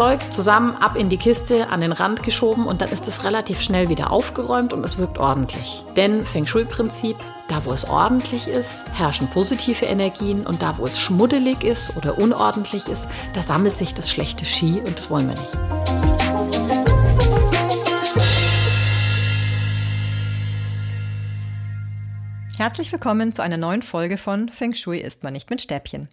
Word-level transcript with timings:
Zeug 0.00 0.32
zusammen 0.32 0.76
ab 0.76 0.96
in 0.96 1.10
die 1.10 1.18
Kiste, 1.18 1.68
an 1.68 1.82
den 1.82 1.92
Rand 1.92 2.22
geschoben 2.22 2.66
und 2.66 2.80
dann 2.80 2.88
ist 2.88 3.06
es 3.06 3.22
relativ 3.22 3.60
schnell 3.60 3.90
wieder 3.90 4.10
aufgeräumt 4.10 4.72
und 4.72 4.82
es 4.82 4.96
wirkt 4.96 5.18
ordentlich. 5.18 5.84
Denn 5.94 6.24
Feng 6.24 6.46
Shui-Prinzip, 6.46 7.16
da 7.48 7.66
wo 7.66 7.72
es 7.74 7.84
ordentlich 7.84 8.48
ist, 8.48 8.86
herrschen 8.94 9.28
positive 9.28 9.84
Energien 9.84 10.46
und 10.46 10.62
da 10.62 10.78
wo 10.78 10.86
es 10.86 10.98
schmuddelig 10.98 11.64
ist 11.64 11.98
oder 11.98 12.16
unordentlich 12.16 12.88
ist, 12.88 13.08
da 13.34 13.42
sammelt 13.42 13.76
sich 13.76 13.92
das 13.92 14.10
schlechte 14.10 14.46
Ski 14.46 14.80
und 14.80 14.96
das 14.96 15.10
wollen 15.10 15.28
wir 15.28 15.34
nicht. 15.34 15.52
Herzlich 22.56 22.90
willkommen 22.90 23.34
zu 23.34 23.42
einer 23.42 23.58
neuen 23.58 23.82
Folge 23.82 24.16
von 24.16 24.48
Feng 24.48 24.72
Shui 24.72 24.96
ist 24.96 25.24
man 25.24 25.34
nicht 25.34 25.50
mit 25.50 25.60
Stäbchen. 25.60 26.08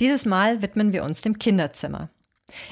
Dieses 0.00 0.24
Mal 0.24 0.62
widmen 0.62 0.94
wir 0.94 1.04
uns 1.04 1.20
dem 1.20 1.36
Kinderzimmer. 1.36 2.08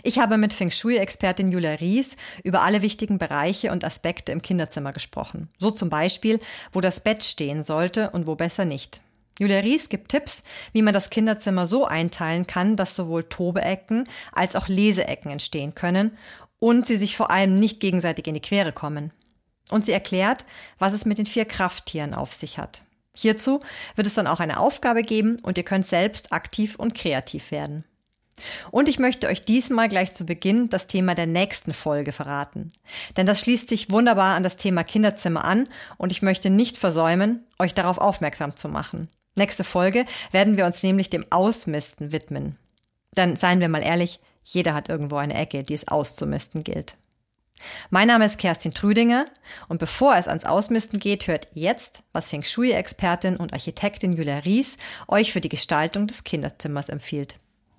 Ich 0.02 0.18
habe 0.18 0.38
mit 0.38 0.52
Feng 0.52 0.70
Shui-Expertin 0.70 1.50
Julia 1.50 1.72
Ries 1.72 2.16
über 2.44 2.62
alle 2.62 2.82
wichtigen 2.82 3.18
Bereiche 3.18 3.72
und 3.72 3.84
Aspekte 3.84 4.32
im 4.32 4.42
Kinderzimmer 4.42 4.92
gesprochen. 4.92 5.48
So 5.58 5.70
zum 5.70 5.90
Beispiel, 5.90 6.40
wo 6.72 6.80
das 6.80 7.00
Bett 7.00 7.22
stehen 7.22 7.62
sollte 7.62 8.10
und 8.10 8.26
wo 8.26 8.34
besser 8.34 8.64
nicht. 8.64 9.00
Julia 9.38 9.60
Ries 9.60 9.88
gibt 9.88 10.10
Tipps, 10.10 10.42
wie 10.72 10.82
man 10.82 10.92
das 10.92 11.08
Kinderzimmer 11.08 11.66
so 11.66 11.86
einteilen 11.86 12.46
kann, 12.46 12.76
dass 12.76 12.94
sowohl 12.94 13.24
Tobeecken 13.24 14.06
als 14.32 14.54
auch 14.54 14.68
Leseecken 14.68 15.30
entstehen 15.30 15.74
können 15.74 16.16
und 16.58 16.86
sie 16.86 16.96
sich 16.96 17.16
vor 17.16 17.30
allem 17.30 17.54
nicht 17.54 17.80
gegenseitig 17.80 18.26
in 18.26 18.34
die 18.34 18.40
Quere 18.40 18.72
kommen. 18.72 19.12
Und 19.70 19.84
sie 19.84 19.92
erklärt, 19.92 20.44
was 20.78 20.92
es 20.92 21.06
mit 21.06 21.16
den 21.16 21.26
vier 21.26 21.46
Krafttieren 21.46 22.12
auf 22.12 22.32
sich 22.32 22.58
hat. 22.58 22.82
Hierzu 23.14 23.60
wird 23.96 24.06
es 24.06 24.14
dann 24.14 24.26
auch 24.26 24.40
eine 24.40 24.60
Aufgabe 24.60 25.02
geben 25.02 25.38
und 25.42 25.58
ihr 25.58 25.64
könnt 25.64 25.86
selbst 25.86 26.32
aktiv 26.32 26.76
und 26.76 26.94
kreativ 26.94 27.50
werden. 27.50 27.84
Und 28.70 28.88
ich 28.88 28.98
möchte 28.98 29.28
euch 29.28 29.42
diesmal 29.42 29.88
gleich 29.88 30.12
zu 30.12 30.24
Beginn 30.24 30.68
das 30.68 30.86
Thema 30.86 31.14
der 31.14 31.26
nächsten 31.26 31.72
Folge 31.72 32.12
verraten. 32.12 32.72
Denn 33.16 33.26
das 33.26 33.40
schließt 33.40 33.68
sich 33.68 33.90
wunderbar 33.90 34.36
an 34.36 34.42
das 34.42 34.56
Thema 34.56 34.84
Kinderzimmer 34.84 35.44
an 35.44 35.68
und 35.96 36.12
ich 36.12 36.22
möchte 36.22 36.50
nicht 36.50 36.76
versäumen, 36.76 37.44
euch 37.58 37.74
darauf 37.74 37.98
aufmerksam 37.98 38.56
zu 38.56 38.68
machen. 38.68 39.08
Nächste 39.34 39.64
Folge 39.64 40.04
werden 40.32 40.56
wir 40.56 40.66
uns 40.66 40.82
nämlich 40.82 41.10
dem 41.10 41.24
Ausmisten 41.30 42.12
widmen. 42.12 42.56
Dann 43.12 43.36
seien 43.36 43.60
wir 43.60 43.68
mal 43.68 43.82
ehrlich, 43.82 44.20
jeder 44.44 44.74
hat 44.74 44.88
irgendwo 44.88 45.16
eine 45.16 45.34
Ecke, 45.34 45.62
die 45.62 45.74
es 45.74 45.88
auszumisten 45.88 46.64
gilt. 46.64 46.96
Mein 47.90 48.08
Name 48.08 48.24
ist 48.24 48.38
Kerstin 48.38 48.72
Trüdinger 48.72 49.26
und 49.68 49.78
bevor 49.78 50.16
es 50.16 50.28
ans 50.28 50.44
Ausmisten 50.44 50.98
geht, 50.98 51.26
hört 51.26 51.48
jetzt, 51.54 52.02
was 52.12 52.30
Feng 52.30 52.42
Shui-Expertin 52.42 53.36
und 53.36 53.52
Architektin 53.52 54.12
Julia 54.12 54.38
Ries 54.38 54.78
euch 55.08 55.32
für 55.32 55.40
die 55.40 55.48
Gestaltung 55.48 56.06
des 56.06 56.24
Kinderzimmers 56.24 56.88
empfiehlt. 56.88 57.38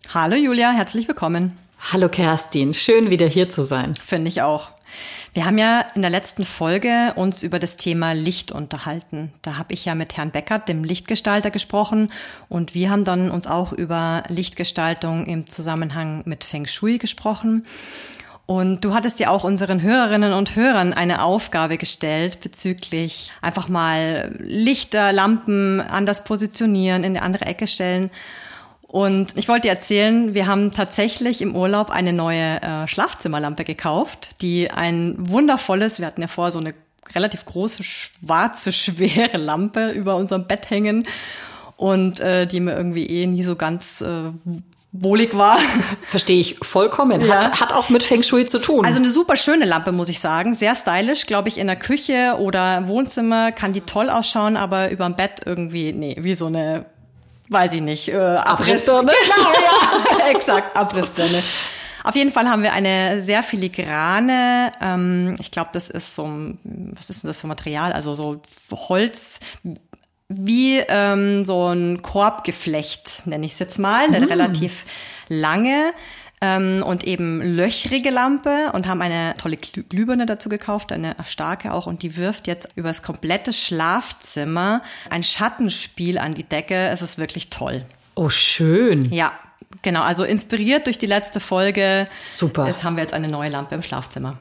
Hallo 0.10 0.36
Julia, 0.36 0.72
herzlich 0.72 1.08
willkommen. 1.08 1.58
Hallo 1.92 2.10
Kerstin, 2.10 2.74
schön 2.74 3.10
wieder 3.10 3.28
hier 3.28 3.50
zu 3.50 3.64
sein. 3.64 3.96
Finde 3.96 4.28
ich 4.28 4.42
auch. 4.42 4.72
Wir 5.34 5.46
haben 5.46 5.58
ja 5.58 5.86
in 5.96 6.02
der 6.02 6.12
letzten 6.12 6.44
Folge 6.44 7.14
uns 7.16 7.44
über 7.44 7.60
das 7.60 7.78
Thema 7.78 8.12
Licht 8.12 8.52
unterhalten. 8.52 9.32
Da 9.42 9.58
habe 9.58 9.74
ich 9.74 9.86
ja 9.86 9.96
mit 9.96 10.18
Herrn 10.18 10.32
Beckert, 10.32 10.68
dem 10.68 10.84
Lichtgestalter, 10.84 11.50
gesprochen 11.50 12.12
und 12.50 12.74
wir 12.74 12.90
haben 12.90 13.06
dann 13.06 13.32
uns 13.32 13.48
auch 13.48 13.72
über 13.72 14.24
Lichtgestaltung 14.28 15.26
im 15.26 15.48
Zusammenhang 15.48 16.24
mit 16.26 16.44
Feng 16.44 16.68
Shui 16.68 16.98
gesprochen. 16.98 17.66
Und 18.46 18.84
du 18.84 18.94
hattest 18.94 19.22
ja 19.22 19.30
auch 19.30 19.46
unseren 19.46 19.82
Hörerinnen 19.82 20.34
und 20.34 20.58
Hörern 20.58 20.92
eine 20.92 21.24
Aufgabe 21.24 21.78
gestellt 21.78 22.42
bezüglich 22.42 23.32
einfach 23.42 23.70
mal 23.70 24.36
Lichter, 24.40 25.14
Lampen 25.14 25.80
anders 25.80 26.26
positionieren, 26.26 27.06
in 27.06 27.16
eine 27.16 27.22
andere 27.22 27.46
Ecke 27.46 27.66
stellen. 27.68 28.10
Und 28.92 29.38
ich 29.38 29.48
wollte 29.48 29.70
dir 29.70 29.74
erzählen, 29.74 30.34
wir 30.34 30.48
haben 30.48 30.74
tatsächlich 30.74 31.42
im 31.42 31.56
Urlaub 31.56 31.92
eine 31.92 32.12
neue 32.12 32.62
äh, 32.62 32.88
Schlafzimmerlampe 32.90 33.64
gekauft, 33.64 34.42
die 34.42 34.70
ein 34.70 35.16
wundervolles, 35.18 36.00
wir 36.00 36.08
hatten 36.08 36.20
ja 36.20 36.28
vorher 36.28 36.52
so 36.52 36.60
eine 36.60 36.74
relativ 37.16 37.46
große, 37.46 37.84
schwarze, 37.84 38.72
schwere 38.74 39.38
Lampe 39.38 39.92
über 39.92 40.18
unserem 40.18 40.46
Bett 40.46 40.70
hängen 40.70 41.08
und 41.78 42.20
äh, 42.20 42.46
die 42.46 42.60
mir 42.60 42.76
irgendwie 42.76 43.06
eh 43.06 43.28
nie 43.28 43.44
so 43.44 43.56
ganz 43.56 44.02
äh, 44.02 44.24
wohlig 44.92 45.38
war. 45.38 45.58
Verstehe 46.02 46.42
ich 46.42 46.58
vollkommen. 46.62 47.22
Ja. 47.22 47.46
Hat, 47.46 47.62
hat 47.62 47.74
auch 47.74 47.88
mit 47.88 48.04
Feng 48.04 48.24
Shui 48.24 48.46
zu 48.46 48.60
tun. 48.60 48.84
Also 48.84 49.00
eine 49.00 49.10
super 49.10 49.38
schöne 49.38 49.64
Lampe, 49.64 49.94
muss 49.94 50.10
ich 50.10 50.20
sagen. 50.20 50.54
Sehr 50.54 50.76
stylisch, 50.76 51.28
glaube 51.28 51.48
ich, 51.48 51.58
in 51.58 51.68
der 51.68 51.78
Küche 51.78 52.36
oder 52.42 52.90
Wohnzimmer 52.90 53.54
kann 53.54 53.72
die 53.72 53.80
toll 53.80 54.10
ausschauen, 54.10 54.58
aber 54.58 54.92
überm 54.92 55.16
Bett 55.16 55.44
irgendwie, 55.46 55.94
nee, 55.94 56.18
wie 56.20 56.36
so 56.36 56.48
eine 56.48 56.88
weiß 57.52 57.74
ich 57.74 57.82
nicht, 57.82 58.10
äh, 58.10 58.18
Abrissbirne. 58.18 59.12
Genau, 59.24 60.20
ja, 60.20 60.28
exakt, 60.32 60.76
Abrissbirne. 60.76 61.44
Auf 62.04 62.16
jeden 62.16 62.32
Fall 62.32 62.50
haben 62.50 62.64
wir 62.64 62.74
eine 62.74 63.22
sehr 63.22 63.44
filigrane, 63.44 64.72
ähm, 64.82 65.36
ich 65.40 65.52
glaube, 65.52 65.70
das 65.74 65.90
ist 65.90 66.16
so, 66.16 66.28
was 66.64 67.10
ist 67.10 67.24
denn 67.24 67.28
das 67.28 67.38
für 67.38 67.48
Material? 67.48 67.94
Also 67.94 68.16
so 68.16 68.42
Holz, 68.72 69.40
wie 70.28 70.80
ähm, 70.80 71.46
so 71.46 71.68
ein 71.68 72.02
Korbgeflecht, 72.02 73.24
nenne 73.26 73.46
ich 73.46 73.54
es 73.54 73.60
jetzt 73.60 73.78
mal, 73.78 74.08
mhm. 74.08 74.24
relativ 74.24 74.86
lange 75.28 75.94
ähm, 76.42 76.84
und 76.86 77.04
eben 77.04 77.42
löchrige 77.42 78.10
Lampe 78.10 78.72
und 78.74 78.88
haben 78.88 79.02
eine 79.02 79.36
tolle 79.38 79.58
Glühbirne 79.58 80.26
dazu 80.26 80.50
gekauft, 80.50 80.92
eine 80.92 81.16
starke 81.26 81.72
auch 81.72 81.86
und 81.86 82.02
die 82.04 82.18
wirft 82.18 82.48
jetzt 82.48 82.70
übers 82.76 83.04
komplette 83.04 83.54
Schlafzimmer 83.54 84.82
ein 85.10 85.24
Schattenspiel 85.24 86.18
an 86.18 86.34
die 86.34 86.44
Decke. 86.44 86.88
Es 86.90 87.02
ist 87.02 87.18
wirklich 87.20 87.50
toll. 87.50 87.86
Oh, 88.16 88.30
schön. 88.30 89.12
Ja, 89.14 89.32
genau. 89.84 90.02
Also 90.02 90.24
inspiriert 90.24 90.88
durch 90.88 90.98
die 90.98 91.06
letzte 91.06 91.40
Folge. 91.40 92.08
Super. 92.26 92.68
Jetzt 92.68 92.84
haben 92.84 92.96
wir 92.96 93.04
jetzt 93.04 93.14
eine 93.14 93.28
neue 93.28 93.50
Lampe 93.50 93.76
im 93.76 93.84
Schlafzimmer. 93.84 94.38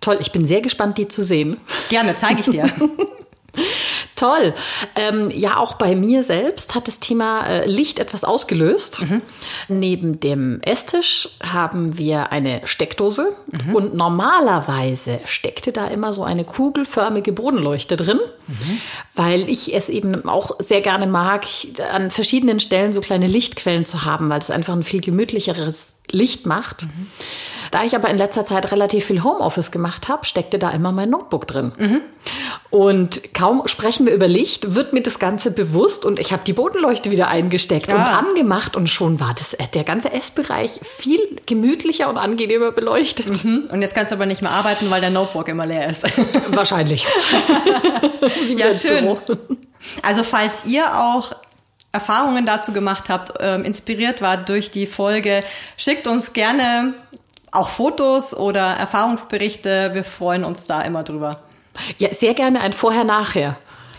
Toll, 0.00 0.18
ich 0.20 0.32
bin 0.32 0.44
sehr 0.44 0.60
gespannt, 0.60 0.98
die 0.98 1.08
zu 1.08 1.24
sehen. 1.24 1.56
Gerne, 1.88 2.16
zeige 2.16 2.40
ich 2.40 2.46
dir. 2.46 2.70
Toll. 4.16 4.54
Ähm, 4.94 5.30
ja, 5.30 5.56
auch 5.56 5.74
bei 5.74 5.94
mir 5.96 6.22
selbst 6.22 6.74
hat 6.74 6.88
das 6.88 7.00
Thema 7.00 7.46
äh, 7.46 7.66
Licht 7.66 7.98
etwas 7.98 8.24
ausgelöst. 8.24 9.02
Mhm. 9.02 9.22
Neben 9.68 10.20
dem 10.20 10.60
Esstisch 10.62 11.30
haben 11.42 11.98
wir 11.98 12.32
eine 12.32 12.62
Steckdose 12.64 13.34
mhm. 13.50 13.74
und 13.74 13.94
normalerweise 13.94 15.20
steckte 15.24 15.72
da 15.72 15.86
immer 15.88 16.12
so 16.12 16.24
eine 16.24 16.44
kugelförmige 16.44 17.32
Bodenleuchte 17.32 17.96
drin, 17.96 18.20
mhm. 18.46 18.80
weil 19.14 19.48
ich 19.48 19.74
es 19.74 19.88
eben 19.88 20.28
auch 20.28 20.52
sehr 20.60 20.80
gerne 20.80 21.06
mag, 21.06 21.44
an 21.92 22.10
verschiedenen 22.10 22.60
Stellen 22.60 22.92
so 22.92 23.00
kleine 23.00 23.26
Lichtquellen 23.26 23.84
zu 23.84 24.04
haben, 24.04 24.28
weil 24.28 24.40
es 24.40 24.50
einfach 24.50 24.74
ein 24.74 24.84
viel 24.84 25.00
gemütlicheres 25.00 26.00
Licht 26.10 26.46
macht. 26.46 26.86
Da 27.74 27.82
ich 27.82 27.96
aber 27.96 28.08
in 28.08 28.18
letzter 28.18 28.44
Zeit 28.44 28.70
relativ 28.70 29.06
viel 29.06 29.24
Homeoffice 29.24 29.72
gemacht 29.72 30.06
habe, 30.08 30.24
steckte 30.24 30.60
da 30.60 30.70
immer 30.70 30.92
mein 30.92 31.10
Notebook 31.10 31.48
drin. 31.48 31.72
Mhm. 31.76 32.02
Und 32.70 33.34
kaum 33.34 33.66
sprechen 33.66 34.06
wir 34.06 34.14
über 34.14 34.28
Licht, 34.28 34.76
wird 34.76 34.92
mir 34.92 35.02
das 35.02 35.18
Ganze 35.18 35.50
bewusst 35.50 36.04
und 36.04 36.20
ich 36.20 36.32
habe 36.32 36.42
die 36.46 36.52
Bodenleuchte 36.52 37.10
wieder 37.10 37.26
eingesteckt 37.26 37.88
ja. 37.88 37.96
und 37.96 38.02
angemacht 38.02 38.76
und 38.76 38.88
schon 38.88 39.18
war 39.18 39.34
das 39.36 39.54
äh, 39.54 39.66
der 39.74 39.82
ganze 39.82 40.12
Essbereich 40.12 40.78
viel 40.84 41.18
gemütlicher 41.46 42.08
und 42.08 42.16
angenehmer 42.16 42.70
beleuchtet. 42.70 43.44
Mhm. 43.44 43.66
Und 43.72 43.82
jetzt 43.82 43.96
kannst 43.96 44.12
du 44.12 44.14
aber 44.14 44.26
nicht 44.26 44.40
mehr 44.40 44.52
arbeiten, 44.52 44.88
weil 44.90 45.00
der 45.00 45.10
Notebook 45.10 45.48
immer 45.48 45.66
leer 45.66 45.90
ist. 45.90 46.04
Wahrscheinlich. 46.50 47.04
ja, 48.56 48.72
schön. 48.72 49.18
Also 50.00 50.22
falls 50.22 50.64
ihr 50.64 50.96
auch 50.96 51.32
Erfahrungen 51.94 52.44
dazu 52.44 52.72
gemacht 52.72 53.08
habt, 53.08 53.32
ähm, 53.40 53.64
inspiriert 53.64 54.20
war 54.20 54.36
durch 54.36 54.70
die 54.70 54.86
Folge, 54.86 55.42
schickt 55.76 56.06
uns 56.08 56.32
gerne 56.32 56.94
auch 57.54 57.68
Fotos 57.68 58.34
oder 58.36 58.74
Erfahrungsberichte. 58.74 59.90
Wir 59.92 60.04
freuen 60.04 60.44
uns 60.44 60.66
da 60.66 60.80
immer 60.82 61.02
drüber. 61.02 61.40
Ja, 61.98 62.12
sehr 62.12 62.34
gerne 62.34 62.60
ein 62.60 62.72
Vorher-Nachher. 62.72 63.56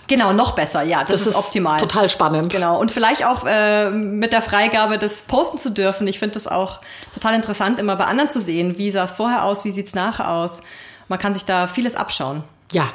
Genau, 0.07 0.33
noch 0.33 0.53
besser, 0.53 0.83
ja, 0.83 0.99
das, 0.99 1.09
das 1.09 1.21
ist, 1.21 1.27
ist, 1.29 1.35
optimal. 1.35 1.79
Total 1.79 2.09
spannend. 2.09 2.51
Genau. 2.51 2.79
Und 2.79 2.91
vielleicht 2.91 3.25
auch 3.25 3.45
äh, 3.45 3.89
mit 3.89 4.33
der 4.33 4.41
Freigabe, 4.41 4.99
das 4.99 5.23
posten 5.23 5.57
zu 5.57 5.71
dürfen. 5.71 6.07
Ich 6.07 6.19
finde 6.19 6.35
das 6.35 6.47
auch 6.47 6.79
total 7.13 7.33
interessant, 7.33 7.79
immer 7.79 7.95
bei 7.95 8.05
anderen 8.05 8.29
zu 8.29 8.39
sehen. 8.39 8.77
Wie 8.77 8.91
sah 8.91 9.05
es 9.05 9.13
vorher 9.13 9.43
aus, 9.43 9.65
wie 9.65 9.71
sieht 9.71 9.87
es 9.87 9.95
nachher 9.95 10.29
aus? 10.29 10.61
Man 11.07 11.17
kann 11.17 11.33
sich 11.33 11.45
da 11.45 11.67
vieles 11.67 11.95
abschauen. 11.95 12.43
Ja, 12.71 12.89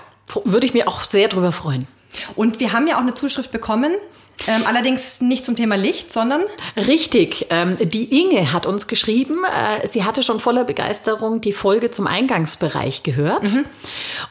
würde 0.45 0.67
ich 0.67 0.75
mir 0.75 0.87
auch 0.87 1.03
sehr 1.03 1.29
drüber 1.29 1.51
freuen. 1.51 1.89
Und 2.37 2.61
wir 2.61 2.73
haben 2.73 2.87
ja 2.87 2.97
auch 2.97 3.01
eine 3.01 3.15
Zuschrift 3.15 3.51
bekommen 3.51 3.95
ähm, 4.47 4.63
allerdings 4.65 5.21
nicht 5.21 5.45
zum 5.45 5.57
Thema 5.57 5.77
Licht, 5.77 6.13
sondern? 6.13 6.43
Richtig. 6.77 7.47
Ähm, 7.51 7.77
die 7.81 8.21
Inge 8.23 8.53
hat 8.53 8.67
uns 8.67 8.87
geschrieben, 8.87 9.45
äh, 9.45 9.87
sie 9.87 10.05
hatte 10.05 10.23
schon 10.23 10.41
voller 10.41 10.65
Begeisterung 10.65 11.41
die 11.41 11.53
Folge 11.53 11.91
zum 11.91 12.07
Eingangsbereich 12.07 13.03
gehört 13.03 13.53
mhm. 13.53 13.65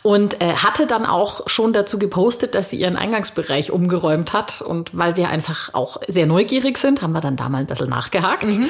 und 0.01 0.41
äh, 0.41 0.53
hatte 0.53 0.87
dann 0.87 1.05
auch 1.05 1.47
schon 1.47 1.73
dazu 1.73 1.99
gepostet, 1.99 2.55
dass 2.55 2.69
sie 2.69 2.77
ihren 2.77 2.95
Eingangsbereich 2.95 3.71
umgeräumt 3.71 4.33
hat. 4.33 4.61
Und 4.61 4.97
weil 4.97 5.15
wir 5.15 5.29
einfach 5.29 5.73
auch 5.73 5.97
sehr 6.07 6.25
neugierig 6.25 6.77
sind, 6.77 7.01
haben 7.01 7.13
wir 7.13 7.21
dann 7.21 7.35
da 7.35 7.49
mal 7.49 7.59
ein 7.59 7.67
bisschen 7.67 7.89
nachgehakt. 7.89 8.45
Mhm. 8.45 8.69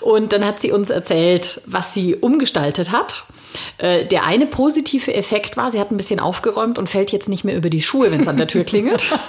Und 0.00 0.32
dann 0.32 0.44
hat 0.44 0.60
sie 0.60 0.72
uns 0.72 0.90
erzählt, 0.90 1.62
was 1.66 1.94
sie 1.94 2.16
umgestaltet 2.16 2.90
hat. 2.90 3.24
Äh, 3.78 4.06
der 4.06 4.26
eine 4.26 4.46
positive 4.46 5.14
Effekt 5.14 5.56
war, 5.56 5.70
sie 5.70 5.80
hat 5.80 5.90
ein 5.90 5.96
bisschen 5.96 6.20
aufgeräumt 6.20 6.78
und 6.78 6.88
fällt 6.88 7.12
jetzt 7.12 7.28
nicht 7.28 7.44
mehr 7.44 7.56
über 7.56 7.70
die 7.70 7.82
Schuhe, 7.82 8.10
wenn 8.10 8.20
es 8.20 8.28
an 8.28 8.36
der 8.36 8.46
Tür 8.46 8.64
klingelt. 8.64 9.12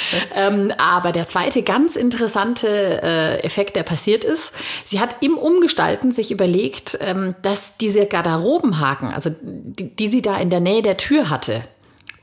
ähm, 0.34 0.72
aber 0.78 1.12
der 1.12 1.26
zweite 1.26 1.62
ganz 1.62 1.96
interessante 1.96 2.68
äh, 3.02 3.38
Effekt, 3.44 3.76
der 3.76 3.82
passiert 3.82 4.24
ist, 4.24 4.52
sie 4.84 5.00
hat 5.00 5.16
im 5.20 5.36
Umgestalten 5.36 6.12
sich 6.12 6.30
überlegt, 6.30 6.98
ähm, 7.00 7.34
dass 7.42 7.76
diese 7.78 8.06
Garderobenhaken, 8.06 9.12
also 9.12 9.30
die, 9.42 9.94
die 9.94 10.08
sie 10.08 10.22
da 10.22 10.36
in 10.38 10.50
der 10.50 10.60
Nähe 10.60 10.82
der 10.82 10.96
Tür 10.96 11.30
hatte, 11.30 11.62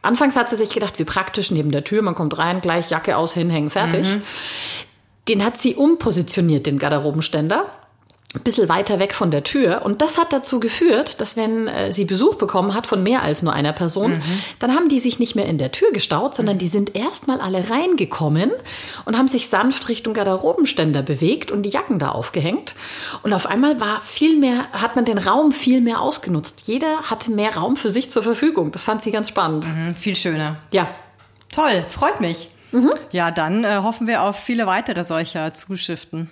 Anfangs 0.04 0.36
hat 0.36 0.50
sie 0.50 0.58
sich 0.58 0.72
gedacht, 0.72 1.00
wie 1.00 1.06
praktisch 1.06 1.50
neben 1.50 1.72
der 1.72 1.86
Tür, 1.86 2.02
man 2.02 2.14
kommt 2.14 2.38
rein, 2.38 2.60
gleich 2.60 2.90
Jacke 2.90 3.16
aus, 3.16 3.34
hinhängen, 3.34 3.70
fertig. 3.70 4.06
Mhm. 4.06 4.24
Den 5.30 5.46
hat 5.46 5.58
sie 5.58 5.76
umpositioniert, 5.76 6.66
den 6.66 6.78
Garderobenständer 6.78 7.68
bisschen 8.42 8.68
weiter 8.68 9.00
weg 9.00 9.14
von 9.14 9.32
der 9.32 9.44
Tür. 9.44 9.84
Und 9.84 10.02
das 10.02 10.18
hat 10.18 10.34
dazu 10.34 10.60
geführt, 10.60 11.22
dass 11.22 11.38
wenn 11.38 11.68
äh, 11.68 11.94
sie 11.94 12.06
Besuch 12.06 12.36
bekommen 12.36 12.74
hat 12.74 12.88
von 12.88 13.04
mehr 13.04 13.22
als 13.22 13.44
nur 13.44 13.54
einer 13.54 13.74
Person, 13.74 14.14
mhm. 14.14 14.24
dann 14.60 14.74
haben 14.74 14.90
die 14.90 15.00
sich 15.00 15.20
nicht 15.20 15.36
mehr 15.36 15.46
in 15.46 15.58
der 15.58 15.72
Tür 15.72 15.92
gestaut, 15.92 16.34
sondern 16.34 16.56
mhm. 16.56 16.60
die 16.60 16.68
sind 16.68 16.96
erstmal 16.96 17.40
alle 17.40 17.70
reingekommen 17.70 18.52
und 19.06 19.18
haben 19.18 19.28
sich 19.28 19.50
sanft 19.50 19.88
Richtung 19.88 20.14
Garderobenständer 20.14 21.04
bewegt 21.04 21.52
und 21.52 21.64
die 21.64 21.70
Jacken 21.70 22.00
da 22.00 22.10
aufgehängt. 22.10 22.76
Und 23.22 23.34
auf 23.34 23.46
einmal 23.46 23.80
war 23.80 24.02
viel 24.02 24.38
mehr, 24.38 24.72
hat 24.72 24.96
man 24.96 25.06
den 25.06 25.20
Raum 25.20 25.52
viel 25.52 25.82
mehr 25.82 26.02
ausgenutzt. 26.02 26.64
Jeder 26.66 27.04
hatte 27.04 27.32
mehr 27.32 27.56
Raum 27.56 27.76
für 27.76 27.90
sich 27.90 28.10
zur 28.10 28.24
Verfügung. 28.24 28.72
Das 28.72 28.84
fand 28.84 29.02
sie 29.02 29.12
ganz 29.12 29.30
spannend. 29.30 29.68
Mhm, 29.68 29.96
viel 29.96 30.16
schöner. 30.16 30.58
Ja. 30.72 30.88
Toll, 31.52 31.86
freut 31.88 32.20
mich. 32.20 32.50
Mhm. 32.72 32.92
Ja, 33.12 33.30
dann 33.30 33.64
äh, 33.64 33.82
hoffen 33.84 34.08
wir 34.08 34.24
auf 34.24 34.40
viele 34.40 34.66
weitere 34.66 35.04
solcher 35.04 35.54
Zuschriften. 35.54 36.32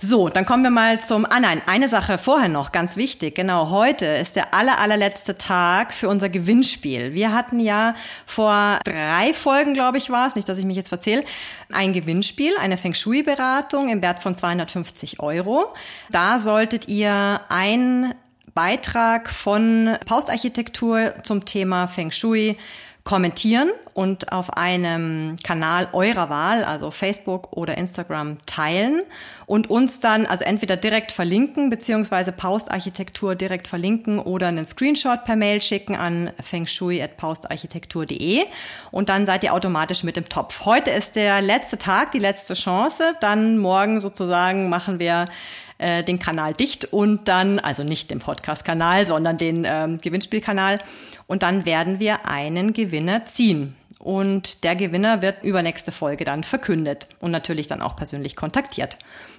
So, 0.00 0.28
dann 0.28 0.46
kommen 0.46 0.62
wir 0.62 0.70
mal 0.70 1.00
zum, 1.02 1.26
ah 1.28 1.40
nein, 1.40 1.60
eine 1.66 1.88
Sache 1.88 2.18
vorher 2.18 2.48
noch, 2.48 2.70
ganz 2.70 2.96
wichtig. 2.96 3.34
Genau, 3.34 3.70
heute 3.70 4.06
ist 4.06 4.36
der 4.36 4.54
aller, 4.54 4.78
allerletzte 4.78 5.36
Tag 5.36 5.92
für 5.92 6.08
unser 6.08 6.28
Gewinnspiel. 6.28 7.14
Wir 7.14 7.32
hatten 7.32 7.58
ja 7.58 7.96
vor 8.24 8.78
drei 8.84 9.34
Folgen, 9.34 9.74
glaube 9.74 9.98
ich, 9.98 10.08
war 10.10 10.28
es, 10.28 10.36
nicht, 10.36 10.48
dass 10.48 10.56
ich 10.56 10.64
mich 10.64 10.76
jetzt 10.76 10.90
verzähle, 10.90 11.24
ein 11.72 11.92
Gewinnspiel, 11.92 12.52
eine 12.60 12.76
Feng 12.76 12.94
Shui-Beratung 12.94 13.88
im 13.88 14.00
Wert 14.00 14.22
von 14.22 14.36
250 14.36 15.18
Euro. 15.18 15.74
Da 16.10 16.38
solltet 16.38 16.86
ihr 16.86 17.40
ein 17.48 18.14
Beitrag 18.54 19.28
von 19.28 19.96
Paustarchitektur 20.06 21.14
zum 21.24 21.44
Thema 21.44 21.88
Feng 21.88 22.12
Shui 22.12 22.56
kommentieren 23.04 23.70
und 23.94 24.32
auf 24.32 24.56
einem 24.56 25.36
Kanal 25.42 25.88
eurer 25.92 26.30
Wahl, 26.30 26.62
also 26.62 26.90
Facebook 26.90 27.56
oder 27.56 27.78
Instagram, 27.78 28.36
teilen 28.46 29.02
und 29.46 29.70
uns 29.70 30.00
dann 30.00 30.26
also 30.26 30.44
entweder 30.44 30.76
direkt 30.76 31.10
verlinken, 31.10 31.70
beziehungsweise 31.70 32.32
Paustarchitektur 32.32 33.34
direkt 33.34 33.66
verlinken 33.66 34.18
oder 34.18 34.48
einen 34.48 34.66
Screenshot 34.66 35.24
per 35.24 35.36
Mail 35.36 35.62
schicken 35.62 35.96
an 35.96 36.30
fengshui.paustarchitektur.de 36.42 38.44
und 38.90 39.08
dann 39.08 39.26
seid 39.26 39.42
ihr 39.42 39.54
automatisch 39.54 40.04
mit 40.04 40.16
im 40.16 40.28
Topf. 40.28 40.66
Heute 40.66 40.90
ist 40.90 41.16
der 41.16 41.40
letzte 41.40 41.78
Tag, 41.78 42.12
die 42.12 42.18
letzte 42.18 42.54
Chance. 42.54 43.14
Dann 43.20 43.58
morgen 43.58 44.00
sozusagen 44.00 44.68
machen 44.68 44.98
wir 44.98 45.28
äh, 45.78 46.02
den 46.02 46.18
Kanal 46.18 46.54
dicht 46.54 46.92
und 46.92 47.28
dann, 47.28 47.58
also 47.58 47.84
nicht 47.84 48.10
den 48.10 48.18
Podcast-Kanal, 48.18 49.06
sondern 49.06 49.36
den 49.36 49.64
ähm, 49.64 49.98
Gewinnspielkanal. 49.98 50.80
Und 51.26 51.42
dann 51.42 51.64
werden 51.64 52.00
wir 52.00 52.26
einen 52.26 52.72
Gewinner 52.72 53.26
ziehen. 53.26 53.76
Und 53.98 54.64
der 54.64 54.76
Gewinner 54.76 55.22
wird 55.22 55.42
übernächste 55.42 55.92
Folge 55.92 56.24
dann 56.24 56.44
verkündet 56.44 57.08
und 57.20 57.30
natürlich 57.30 57.66
dann 57.66 57.82
auch 57.82 57.96
persönlich 57.96 58.36
kontaktiert. 58.36 58.96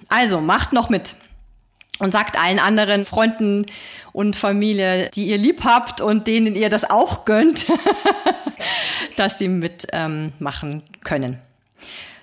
Also 0.08 0.40
macht 0.40 0.72
noch 0.72 0.90
mit 0.90 1.14
und 1.98 2.12
sagt 2.12 2.38
allen 2.38 2.58
anderen 2.58 3.04
Freunden 3.04 3.66
und 4.12 4.36
Familie, 4.36 5.10
die 5.14 5.24
ihr 5.24 5.38
lieb 5.38 5.64
habt 5.64 6.00
und 6.00 6.26
denen 6.26 6.54
ihr 6.54 6.70
das 6.70 6.88
auch 6.88 7.24
gönnt, 7.24 7.66
dass 9.16 9.38
sie 9.38 9.48
mitmachen 9.48 10.32
ähm, 10.40 10.82
können. 11.04 11.38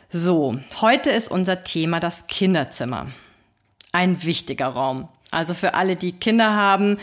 So, 0.09 0.57
heute 0.81 1.11
ist 1.11 1.29
unser 1.29 1.61
Thema 1.61 1.99
das 1.99 2.27
Kinderzimmer 2.27 3.07
ein 3.97 4.23
wichtiger 4.23 4.67
Raum. 4.67 5.09
Also 5.31 5.53
für 5.55 5.73
alle, 5.73 5.95
die 5.95 6.13
Kinder 6.13 6.53
haben, 6.53 6.99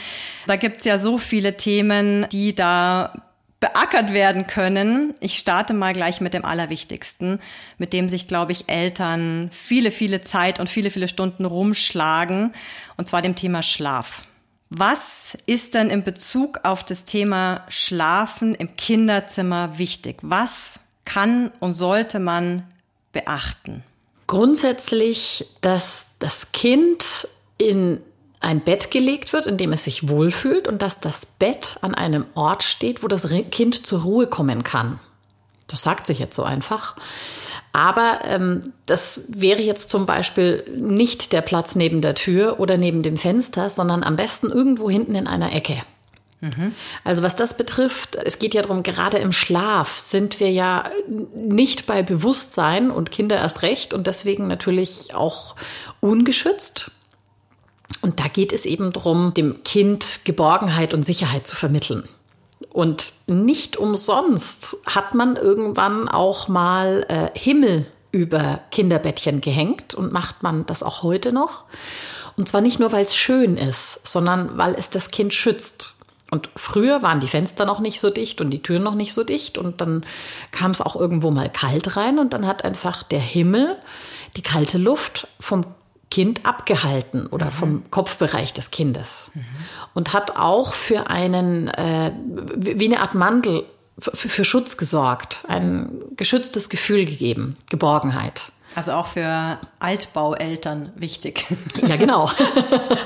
da 0.46 0.56
gibt's 0.56 0.84
ja 0.84 0.98
so 0.98 1.18
viele 1.18 1.56
Themen, 1.56 2.26
die 2.30 2.54
da 2.54 3.12
beackert 3.58 4.14
werden 4.14 4.46
können. 4.46 5.14
Ich 5.20 5.38
starte 5.38 5.74
mal 5.74 5.92
gleich 5.92 6.20
mit 6.20 6.34
dem 6.34 6.44
Allerwichtigsten, 6.44 7.40
mit 7.78 7.92
dem 7.92 8.08
sich, 8.08 8.28
glaube 8.28 8.52
ich, 8.52 8.68
Eltern 8.68 9.48
viele, 9.52 9.90
viele 9.90 10.22
Zeit 10.22 10.60
und 10.60 10.70
viele, 10.70 10.90
viele 10.90 11.08
Stunden 11.08 11.44
rumschlagen, 11.44 12.52
und 12.96 13.08
zwar 13.08 13.22
dem 13.22 13.34
Thema 13.34 13.62
Schlaf. 13.62 14.22
Was 14.70 15.36
ist 15.46 15.74
denn 15.74 15.90
in 15.90 16.04
Bezug 16.04 16.60
auf 16.62 16.84
das 16.84 17.04
Thema 17.04 17.64
Schlafen 17.68 18.54
im 18.54 18.76
Kinderzimmer 18.76 19.78
wichtig? 19.78 20.18
Was 20.22 20.80
kann 21.04 21.50
und 21.60 21.74
sollte 21.74 22.18
man 22.18 22.62
beachten? 23.12 23.82
Grundsätzlich, 24.34 25.46
dass 25.60 26.16
das 26.18 26.50
Kind 26.50 27.28
in 27.56 28.00
ein 28.40 28.62
Bett 28.62 28.90
gelegt 28.90 29.32
wird, 29.32 29.46
in 29.46 29.58
dem 29.58 29.72
es 29.72 29.84
sich 29.84 30.08
wohlfühlt 30.08 30.66
und 30.66 30.82
dass 30.82 30.98
das 30.98 31.24
Bett 31.24 31.76
an 31.82 31.94
einem 31.94 32.26
Ort 32.34 32.64
steht, 32.64 33.04
wo 33.04 33.06
das 33.06 33.28
Kind 33.52 33.86
zur 33.86 34.02
Ruhe 34.02 34.26
kommen 34.26 34.64
kann. 34.64 34.98
Das 35.68 35.82
sagt 35.82 36.08
sich 36.08 36.18
jetzt 36.18 36.34
so 36.34 36.42
einfach. 36.42 36.96
Aber 37.72 38.22
ähm, 38.24 38.72
das 38.86 39.26
wäre 39.28 39.62
jetzt 39.62 39.88
zum 39.88 40.04
Beispiel 40.04 40.68
nicht 40.76 41.32
der 41.32 41.40
Platz 41.40 41.76
neben 41.76 42.00
der 42.00 42.16
Tür 42.16 42.58
oder 42.58 42.76
neben 42.76 43.04
dem 43.04 43.16
Fenster, 43.16 43.70
sondern 43.70 44.02
am 44.02 44.16
besten 44.16 44.50
irgendwo 44.50 44.90
hinten 44.90 45.14
in 45.14 45.28
einer 45.28 45.52
Ecke. 45.52 45.80
Also 47.04 47.22
was 47.22 47.36
das 47.36 47.56
betrifft, 47.56 48.16
es 48.16 48.38
geht 48.38 48.54
ja 48.54 48.62
darum, 48.62 48.82
gerade 48.82 49.18
im 49.18 49.32
Schlaf 49.32 49.96
sind 49.96 50.40
wir 50.40 50.50
ja 50.50 50.90
nicht 51.34 51.86
bei 51.86 52.02
Bewusstsein 52.02 52.90
und 52.90 53.10
Kinder 53.10 53.36
erst 53.36 53.62
recht 53.62 53.94
und 53.94 54.06
deswegen 54.06 54.46
natürlich 54.46 55.14
auch 55.14 55.56
ungeschützt. 56.00 56.90
Und 58.00 58.20
da 58.20 58.28
geht 58.28 58.52
es 58.52 58.64
eben 58.64 58.92
darum, 58.92 59.34
dem 59.34 59.62
Kind 59.62 60.20
Geborgenheit 60.24 60.94
und 60.94 61.04
Sicherheit 61.04 61.46
zu 61.46 61.56
vermitteln. 61.56 62.08
Und 62.70 63.12
nicht 63.26 63.76
umsonst 63.76 64.76
hat 64.86 65.14
man 65.14 65.36
irgendwann 65.36 66.08
auch 66.08 66.48
mal 66.48 67.04
äh, 67.08 67.38
Himmel 67.38 67.86
über 68.10 68.60
Kinderbettchen 68.70 69.40
gehängt 69.40 69.94
und 69.94 70.12
macht 70.12 70.42
man 70.42 70.66
das 70.66 70.82
auch 70.82 71.02
heute 71.02 71.32
noch. 71.32 71.64
Und 72.36 72.48
zwar 72.48 72.60
nicht 72.60 72.80
nur, 72.80 72.92
weil 72.92 73.04
es 73.04 73.14
schön 73.14 73.56
ist, 73.56 74.06
sondern 74.06 74.56
weil 74.58 74.74
es 74.74 74.90
das 74.90 75.10
Kind 75.10 75.34
schützt. 75.34 75.93
Und 76.34 76.50
früher 76.56 77.00
waren 77.00 77.20
die 77.20 77.28
Fenster 77.28 77.64
noch 77.64 77.78
nicht 77.78 78.00
so 78.00 78.10
dicht 78.10 78.40
und 78.40 78.50
die 78.50 78.60
Türen 78.60 78.82
noch 78.82 78.96
nicht 78.96 79.12
so 79.12 79.22
dicht 79.22 79.56
und 79.56 79.80
dann 79.80 80.04
kam 80.50 80.72
es 80.72 80.80
auch 80.80 80.96
irgendwo 80.96 81.30
mal 81.30 81.48
kalt 81.48 81.96
rein 81.96 82.18
und 82.18 82.32
dann 82.32 82.44
hat 82.44 82.64
einfach 82.64 83.04
der 83.04 83.20
Himmel 83.20 83.76
die 84.36 84.42
kalte 84.42 84.78
Luft 84.78 85.28
vom 85.38 85.64
Kind 86.10 86.44
abgehalten 86.44 87.28
oder 87.28 87.46
mhm. 87.46 87.50
vom 87.52 87.90
Kopfbereich 87.92 88.52
des 88.52 88.72
Kindes 88.72 89.30
mhm. 89.34 89.44
und 89.94 90.12
hat 90.12 90.36
auch 90.36 90.72
für 90.72 91.08
einen, 91.08 91.68
äh, 91.68 92.10
wie 92.56 92.86
eine 92.86 92.98
Art 92.98 93.14
Mantel, 93.14 93.62
für, 93.96 94.28
für 94.28 94.44
Schutz 94.44 94.76
gesorgt, 94.76 95.44
ein 95.46 95.88
geschütztes 96.16 96.68
Gefühl 96.68 97.04
gegeben, 97.04 97.56
Geborgenheit. 97.70 98.50
Also 98.74 98.92
auch 98.92 99.06
für 99.06 99.58
Altbaueltern 99.78 100.92
wichtig. 100.96 101.46
Ja, 101.86 101.96
genau. 101.96 102.30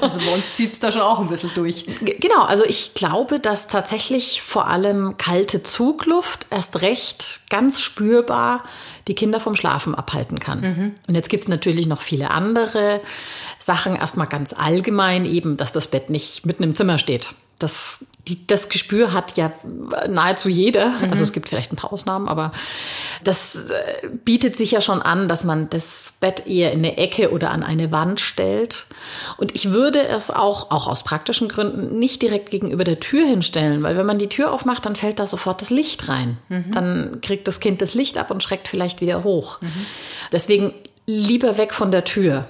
Also 0.00 0.18
bei 0.18 0.34
uns 0.34 0.54
zieht 0.54 0.72
es 0.72 0.78
da 0.78 0.92
schon 0.92 1.02
auch 1.02 1.18
ein 1.18 1.28
bisschen 1.28 1.50
durch. 1.54 1.84
Genau, 2.00 2.42
also 2.42 2.64
ich 2.64 2.94
glaube, 2.94 3.40
dass 3.40 3.68
tatsächlich 3.68 4.42
vor 4.42 4.68
allem 4.68 5.16
kalte 5.18 5.62
Zugluft 5.62 6.46
erst 6.50 6.82
recht 6.82 7.40
ganz 7.50 7.80
spürbar 7.80 8.62
die 9.08 9.14
Kinder 9.14 9.40
vom 9.40 9.56
Schlafen 9.56 9.94
abhalten 9.94 10.38
kann. 10.38 10.60
Mhm. 10.60 10.94
Und 11.06 11.14
jetzt 11.14 11.30
gibt 11.30 11.42
es 11.42 11.48
natürlich 11.48 11.86
noch 11.86 12.00
viele 12.00 12.30
andere 12.30 13.00
Sachen. 13.58 13.96
Erstmal 13.96 14.28
ganz 14.28 14.52
allgemein 14.52 15.24
eben, 15.26 15.56
dass 15.56 15.72
das 15.72 15.88
Bett 15.88 16.10
nicht 16.10 16.46
mitten 16.46 16.62
im 16.62 16.74
Zimmer 16.74 16.98
steht. 16.98 17.34
Das, 17.58 18.06
die, 18.28 18.46
das 18.46 18.68
Gespür 18.68 19.12
hat 19.12 19.36
ja 19.36 19.52
nahezu 20.08 20.48
jeder. 20.48 20.90
Mhm. 20.90 21.10
Also 21.10 21.24
es 21.24 21.32
gibt 21.32 21.48
vielleicht 21.48 21.72
ein 21.72 21.76
paar 21.76 21.92
Ausnahmen, 21.92 22.28
aber 22.28 22.52
das 23.24 23.70
äh, 23.70 24.08
bietet 24.24 24.56
sich 24.56 24.70
ja 24.70 24.80
schon 24.80 25.02
an, 25.02 25.26
dass 25.26 25.42
man 25.42 25.68
das 25.68 26.14
Bett 26.20 26.46
eher 26.46 26.72
in 26.72 26.78
eine 26.78 26.96
Ecke 26.98 27.32
oder 27.32 27.50
an 27.50 27.64
eine 27.64 27.90
Wand 27.90 28.20
stellt. 28.20 28.86
Und 29.38 29.54
ich 29.54 29.70
würde 29.70 30.06
es 30.06 30.30
auch, 30.30 30.70
auch 30.70 30.86
aus 30.86 31.02
praktischen 31.02 31.48
Gründen, 31.48 31.98
nicht 31.98 32.22
direkt 32.22 32.50
gegenüber 32.50 32.84
der 32.84 33.00
Tür 33.00 33.26
hinstellen, 33.26 33.82
weil 33.82 33.96
wenn 33.96 34.06
man 34.06 34.18
die 34.18 34.28
Tür 34.28 34.52
aufmacht, 34.52 34.86
dann 34.86 34.94
fällt 34.94 35.18
da 35.18 35.26
sofort 35.26 35.60
das 35.60 35.70
Licht 35.70 36.08
rein. 36.08 36.38
Mhm. 36.48 36.72
Dann 36.72 37.20
kriegt 37.22 37.48
das 37.48 37.60
Kind 37.60 37.82
das 37.82 37.94
Licht 37.94 38.18
ab 38.18 38.30
und 38.30 38.42
schreckt 38.42 38.68
vielleicht 38.68 39.00
wieder 39.00 39.24
hoch. 39.24 39.60
Mhm. 39.60 39.86
Deswegen 40.32 40.74
lieber 41.06 41.56
weg 41.56 41.72
von 41.72 41.90
der 41.90 42.04
Tür 42.04 42.46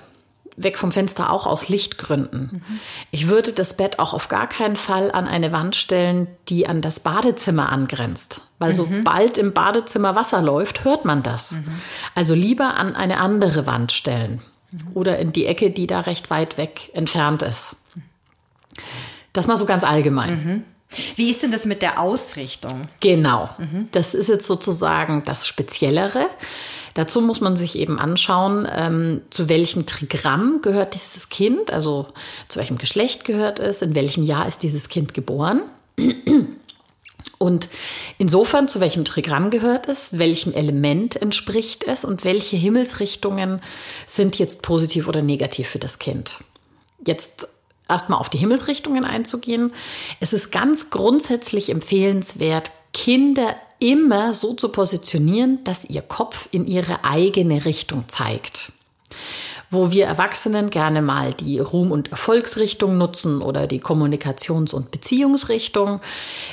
weg 0.59 0.77
vom 0.77 0.93
Fenster 0.93 1.31
auch 1.31 1.47
aus 1.47 1.69
Lichtgründen. 1.69 2.51
Mhm. 2.53 2.81
Ich 3.11 3.29
würde 3.29 3.53
das 3.53 3.77
Bett 3.77 3.99
auch 3.99 4.13
auf 4.13 4.29
gar 4.29 4.49
keinen 4.49 4.77
Fall 4.77 5.11
an 5.11 5.27
eine 5.27 5.53
Wand 5.53 5.77
stellen, 5.77 6.27
die 6.49 6.67
an 6.67 6.81
das 6.81 7.01
Badezimmer 7.01 7.71
angrenzt. 7.71 8.41
Weil 8.59 8.73
mhm. 8.73 8.77
sobald 8.77 9.39
im 9.39 9.53
Badezimmer 9.53 10.17
Wasser 10.17 10.43
läuft, 10.43 10.85
hört 10.85 11.05
man 11.05 11.23
das. 11.23 11.53
Mhm. 11.53 11.81
Also 12.15 12.35
lieber 12.35 12.77
an 12.77 12.97
eine 12.97 13.19
andere 13.19 13.67
Wand 13.67 13.93
stellen 13.93 14.43
oder 14.95 15.19
in 15.19 15.33
die 15.33 15.47
Ecke, 15.47 15.71
die 15.71 15.87
da 15.87 16.01
recht 16.01 16.31
weit 16.31 16.59
weg 16.59 16.91
entfernt 16.93 17.43
ist. 17.43 17.85
Das 19.33 19.47
mal 19.47 19.57
so 19.57 19.65
ganz 19.65 19.85
allgemein. 19.85 20.45
Mhm. 20.45 20.63
Wie 21.17 21.31
ist 21.31 21.43
denn 21.43 21.51
das 21.51 21.67
mit 21.67 21.83
der 21.83 22.01
Ausrichtung? 22.01 22.83
Genau. 23.01 23.51
Mhm. 23.59 23.89
Das 23.93 24.15
ist 24.15 24.29
jetzt 24.29 24.47
sozusagen 24.47 25.23
das 25.25 25.47
Speziellere. 25.47 26.27
Dazu 26.95 27.21
muss 27.21 27.41
man 27.41 27.57
sich 27.57 27.79
eben 27.79 27.99
anschauen, 27.99 28.67
ähm, 28.73 29.23
zu 29.31 29.49
welchem 29.49 29.87
Trigramm 29.87 30.61
gehört 30.63 30.95
dieses 30.95 31.29
Kind, 31.29 31.73
also 31.73 32.09
zu 32.49 32.59
welchem 32.59 32.79
Geschlecht 32.79 33.25
gehört 33.25 33.61
es, 33.61 33.83
in 33.83 33.95
welchem 33.95 34.23
Jahr 34.23 34.47
ist 34.47 34.63
dieses 34.63 34.89
Kind 34.89 35.15
geboren. 35.15 35.63
Und 37.39 37.69
insofern, 38.19 38.67
zu 38.67 38.81
welchem 38.81 39.05
Trigramm 39.05 39.51
gehört 39.51 39.89
es, 39.89 40.19
welchem 40.19 40.53
Element 40.53 41.17
entspricht 41.17 41.85
es 41.85 42.05
und 42.05 42.25
welche 42.25 42.57
Himmelsrichtungen 42.57 43.61
sind 44.07 44.39
jetzt 44.39 44.63
positiv 44.63 45.09
oder 45.09 45.23
negativ 45.23 45.69
für 45.69 45.79
das 45.79 46.01
Kind. 46.01 46.39
Jetzt 47.07 47.47
erstmal 47.89 48.19
auf 48.19 48.29
die 48.29 48.39
Himmelsrichtungen 48.39 49.05
einzugehen. 49.05 49.73
Es 50.21 50.33
ist 50.33 50.51
ganz 50.51 50.91
grundsätzlich 50.91 51.71
empfehlenswert, 51.71 52.73
Kinder 52.93 53.57
immer 53.79 54.35
so 54.35 54.55
zu 54.55 54.71
positionieren, 54.71 55.63
dass 55.65 55.85
ihr 55.85 56.03
Kopf 56.03 56.49
in 56.51 56.67
ihre 56.67 57.05
eigene 57.05 57.65
Richtung 57.65 58.09
zeigt 58.09 58.73
wo 59.71 59.91
wir 59.93 60.07
Erwachsenen 60.07 60.71
gerne 60.71 61.03
mal 61.03 61.35
die 61.35 61.59
Ruhm- 61.59 61.93
und 61.93 62.11
Erfolgsrichtung 62.11 62.97
nutzen 62.97 63.43
oder 63.43 63.67
die 63.67 63.81
Kommunikations- 63.81 64.73
und 64.73 64.91
Beziehungsrichtung, 64.91 66.01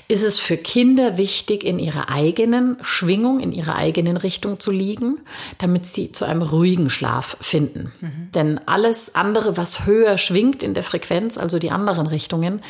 ist 0.08 0.24
es 0.24 0.38
für 0.38 0.58
Kinder 0.58 1.18
wichtig, 1.18 1.64
in 1.64 1.80
ihrer 1.80 2.10
eigenen 2.10 2.78
Schwingung, 2.82 3.40
in 3.40 3.54
ihrer 3.54 3.76
eigenen 3.76 4.18
Richtung 4.18 4.60
zu 4.60 4.72
liegen, 4.72 5.20
damit 5.60 5.86
sie 5.86 6.12
zu 6.12 6.26
einem 6.26 6.42
ruhigen 6.42 6.90
Schlaf 6.90 7.38
finden. 7.40 7.94
Mhm. 8.02 8.32
Denn 8.34 8.60
alles 8.68 9.16
andere, 9.16 9.56
was 9.56 9.86
höher 9.86 10.18
schwingt 10.18 10.62
in 10.62 10.74
der 10.74 10.84
Frequenz, 10.84 11.38
also 11.38 11.58
die 11.58 11.72
anderen 11.72 12.08
Richtungen, 12.08 12.62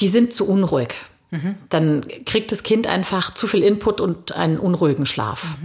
die 0.00 0.08
sind 0.08 0.34
zu 0.34 0.46
unruhig. 0.46 0.94
Dann 1.68 2.04
kriegt 2.26 2.50
das 2.50 2.64
Kind 2.64 2.88
einfach 2.88 3.32
zu 3.34 3.46
viel 3.46 3.62
Input 3.62 4.00
und 4.00 4.32
einen 4.32 4.58
unruhigen 4.58 5.06
Schlaf. 5.06 5.56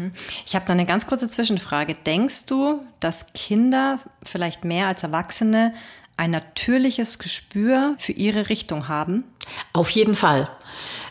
Ich 0.45 0.55
habe 0.55 0.65
da 0.67 0.73
eine 0.73 0.85
ganz 0.85 1.07
kurze 1.07 1.29
Zwischenfrage. 1.29 1.95
Denkst 2.05 2.45
du, 2.45 2.81
dass 2.99 3.33
Kinder 3.33 3.99
vielleicht 4.23 4.63
mehr 4.63 4.87
als 4.87 5.01
Erwachsene 5.01 5.73
ein 6.17 6.31
natürliches 6.31 7.19
Gespür 7.19 7.95
für 7.97 8.13
ihre 8.13 8.49
Richtung 8.49 8.87
haben? 8.87 9.23
Auf 9.73 9.89
jeden 9.89 10.15
Fall. 10.15 10.49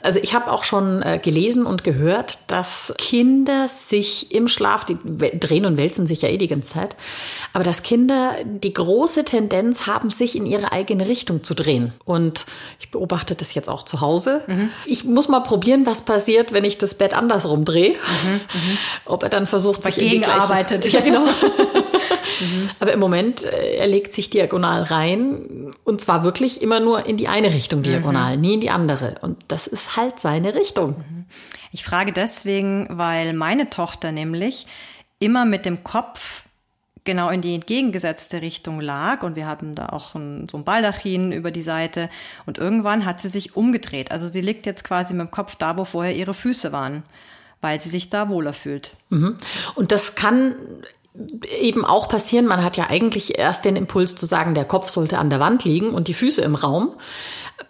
Also 0.02 0.18
ich 0.22 0.34
habe 0.34 0.52
auch 0.52 0.64
schon 0.64 1.00
äh, 1.00 1.18
gelesen 1.22 1.64
und 1.64 1.82
gehört, 1.82 2.50
dass 2.50 2.92
Kinder 2.98 3.68
sich 3.68 4.34
im 4.34 4.48
Schlaf, 4.48 4.84
die 4.84 4.98
drehen 5.38 5.64
und 5.64 5.78
wälzen 5.78 6.06
sich 6.06 6.22
ja 6.22 6.28
eh 6.28 6.36
die 6.36 6.48
ganze 6.48 6.74
Zeit, 6.74 6.96
aber 7.54 7.64
dass 7.64 7.82
Kinder 7.82 8.34
die 8.44 8.74
große 8.74 9.24
Tendenz 9.24 9.86
haben, 9.86 10.10
sich 10.10 10.36
in 10.36 10.44
ihre 10.44 10.72
eigene 10.72 11.08
Richtung 11.08 11.42
zu 11.42 11.54
drehen. 11.54 11.94
Und 12.04 12.44
ich 12.80 12.90
beobachte 12.90 13.34
das 13.34 13.54
jetzt 13.54 13.70
auch 13.70 13.84
zu 13.84 14.02
Hause. 14.02 14.42
Mhm. 14.46 14.68
Ich 14.84 15.04
muss 15.04 15.28
mal 15.28 15.40
probieren, 15.40 15.86
was 15.86 16.04
passiert, 16.04 16.52
wenn 16.52 16.64
ich 16.64 16.76
das 16.76 16.96
Bett 16.96 17.14
andersrum 17.14 17.64
drehe. 17.64 17.92
Mhm. 17.92 18.32
Mhm. 18.32 18.78
Ob 19.06 19.22
er 19.22 19.30
dann 19.30 19.46
versucht, 19.46 19.82
sich 19.84 19.94
Dagegen 19.94 20.16
in 20.16 20.20
die 20.20 20.24
gleiche, 20.26 20.40
arbeitet. 20.40 20.84
Ja, 20.94 21.00
genau. 21.00 21.24
Mhm. 22.40 22.70
Aber 22.80 22.92
im 22.92 23.00
Moment, 23.00 23.44
äh, 23.44 23.76
er 23.76 23.86
legt 23.86 24.12
sich 24.12 24.30
diagonal 24.30 24.82
rein 24.82 25.72
und 25.84 26.00
zwar 26.00 26.24
wirklich 26.24 26.62
immer 26.62 26.80
nur 26.80 27.06
in 27.06 27.16
die 27.16 27.28
eine 27.28 27.52
Richtung 27.52 27.82
diagonal, 27.82 28.36
mhm. 28.36 28.40
nie 28.40 28.54
in 28.54 28.60
die 28.60 28.70
andere. 28.70 29.16
Und 29.20 29.42
das 29.48 29.66
ist 29.66 29.96
halt 29.96 30.18
seine 30.18 30.54
Richtung. 30.54 30.96
Mhm. 30.98 31.24
Ich 31.72 31.84
frage 31.84 32.12
deswegen, 32.12 32.86
weil 32.90 33.32
meine 33.32 33.70
Tochter 33.70 34.12
nämlich 34.12 34.66
immer 35.18 35.44
mit 35.44 35.64
dem 35.64 35.84
Kopf 35.84 36.44
genau 37.04 37.28
in 37.28 37.40
die 37.40 37.54
entgegengesetzte 37.54 38.42
Richtung 38.42 38.80
lag 38.80 39.22
und 39.22 39.36
wir 39.36 39.46
haben 39.46 39.74
da 39.74 39.90
auch 39.90 40.14
ein, 40.14 40.48
so 40.48 40.56
ein 40.56 40.64
Baldachin 40.64 41.32
über 41.32 41.50
die 41.50 41.62
Seite 41.62 42.08
und 42.46 42.58
irgendwann 42.58 43.04
hat 43.04 43.20
sie 43.20 43.28
sich 43.28 43.56
umgedreht. 43.56 44.10
Also 44.10 44.26
sie 44.26 44.40
liegt 44.40 44.66
jetzt 44.66 44.84
quasi 44.84 45.12
mit 45.14 45.28
dem 45.28 45.30
Kopf 45.30 45.56
da, 45.56 45.76
wo 45.76 45.84
vorher 45.84 46.16
ihre 46.16 46.34
Füße 46.34 46.72
waren, 46.72 47.02
weil 47.60 47.80
sie 47.80 47.90
sich 47.90 48.08
da 48.08 48.28
wohler 48.28 48.54
fühlt. 48.54 48.96
Mhm. 49.10 49.36
Und 49.74 49.92
das 49.92 50.14
kann 50.14 50.54
eben 51.60 51.84
auch 51.84 52.08
passieren. 52.08 52.46
Man 52.46 52.64
hat 52.64 52.76
ja 52.76 52.88
eigentlich 52.88 53.38
erst 53.38 53.64
den 53.64 53.76
Impuls 53.76 54.16
zu 54.16 54.26
sagen, 54.26 54.54
der 54.54 54.64
Kopf 54.64 54.88
sollte 54.88 55.18
an 55.18 55.30
der 55.30 55.40
Wand 55.40 55.64
liegen 55.64 55.90
und 55.90 56.08
die 56.08 56.14
Füße 56.14 56.42
im 56.42 56.54
Raum. 56.54 56.94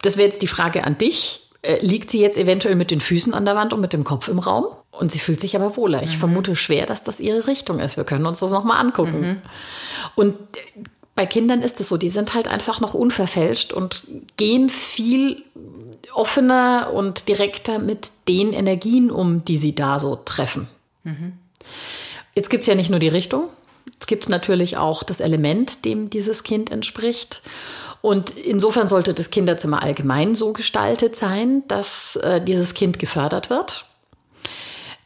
Das 0.01 0.17
wäre 0.17 0.27
jetzt 0.27 0.41
die 0.41 0.47
Frage 0.47 0.83
an 0.83 0.97
dich. 0.97 1.49
Äh, 1.61 1.85
liegt 1.85 2.09
sie 2.09 2.19
jetzt 2.19 2.37
eventuell 2.37 2.75
mit 2.75 2.91
den 2.91 3.01
Füßen 3.01 3.33
an 3.33 3.45
der 3.45 3.55
Wand 3.55 3.73
und 3.73 3.81
mit 3.81 3.93
dem 3.93 4.03
Kopf 4.03 4.27
im 4.27 4.39
Raum? 4.39 4.65
Und 4.91 5.11
sie 5.11 5.19
fühlt 5.19 5.39
sich 5.39 5.55
aber 5.55 5.77
wohler. 5.77 6.01
Ich 6.03 6.15
mhm. 6.15 6.19
vermute 6.19 6.55
schwer, 6.55 6.85
dass 6.85 7.03
das 7.03 7.19
ihre 7.19 7.47
Richtung 7.47 7.79
ist. 7.79 7.97
Wir 7.97 8.03
können 8.03 8.25
uns 8.25 8.39
das 8.39 8.51
nochmal 8.51 8.79
angucken. 8.79 9.21
Mhm. 9.21 9.41
Und 10.15 10.35
bei 11.15 11.25
Kindern 11.25 11.61
ist 11.61 11.79
es 11.79 11.89
so, 11.89 11.97
die 11.97 12.09
sind 12.09 12.33
halt 12.33 12.47
einfach 12.47 12.81
noch 12.81 12.93
unverfälscht 12.93 13.73
und 13.73 14.03
gehen 14.37 14.69
viel 14.69 15.43
offener 16.13 16.91
und 16.93 17.27
direkter 17.29 17.79
mit 17.79 18.09
den 18.27 18.53
Energien 18.53 19.11
um, 19.11 19.45
die 19.45 19.57
sie 19.57 19.75
da 19.75 19.99
so 19.99 20.15
treffen. 20.15 20.67
Mhm. 21.03 21.33
Jetzt 22.35 22.49
gibt 22.49 22.61
es 22.61 22.67
ja 22.67 22.75
nicht 22.75 22.89
nur 22.89 22.99
die 22.99 23.07
Richtung, 23.07 23.49
es 23.99 24.07
gibt 24.07 24.29
natürlich 24.29 24.77
auch 24.77 25.03
das 25.03 25.19
Element, 25.19 25.85
dem 25.85 26.09
dieses 26.09 26.43
Kind 26.43 26.71
entspricht. 26.71 27.41
Und 28.01 28.37
insofern 28.37 28.87
sollte 28.87 29.13
das 29.13 29.31
Kinderzimmer 29.31 29.81
allgemein 29.81 30.35
so 30.35 30.53
gestaltet 30.53 31.15
sein, 31.15 31.63
dass 31.67 32.15
äh, 32.17 32.41
dieses 32.41 32.73
Kind 32.73 32.99
gefördert 32.99 33.49
wird. 33.49 33.85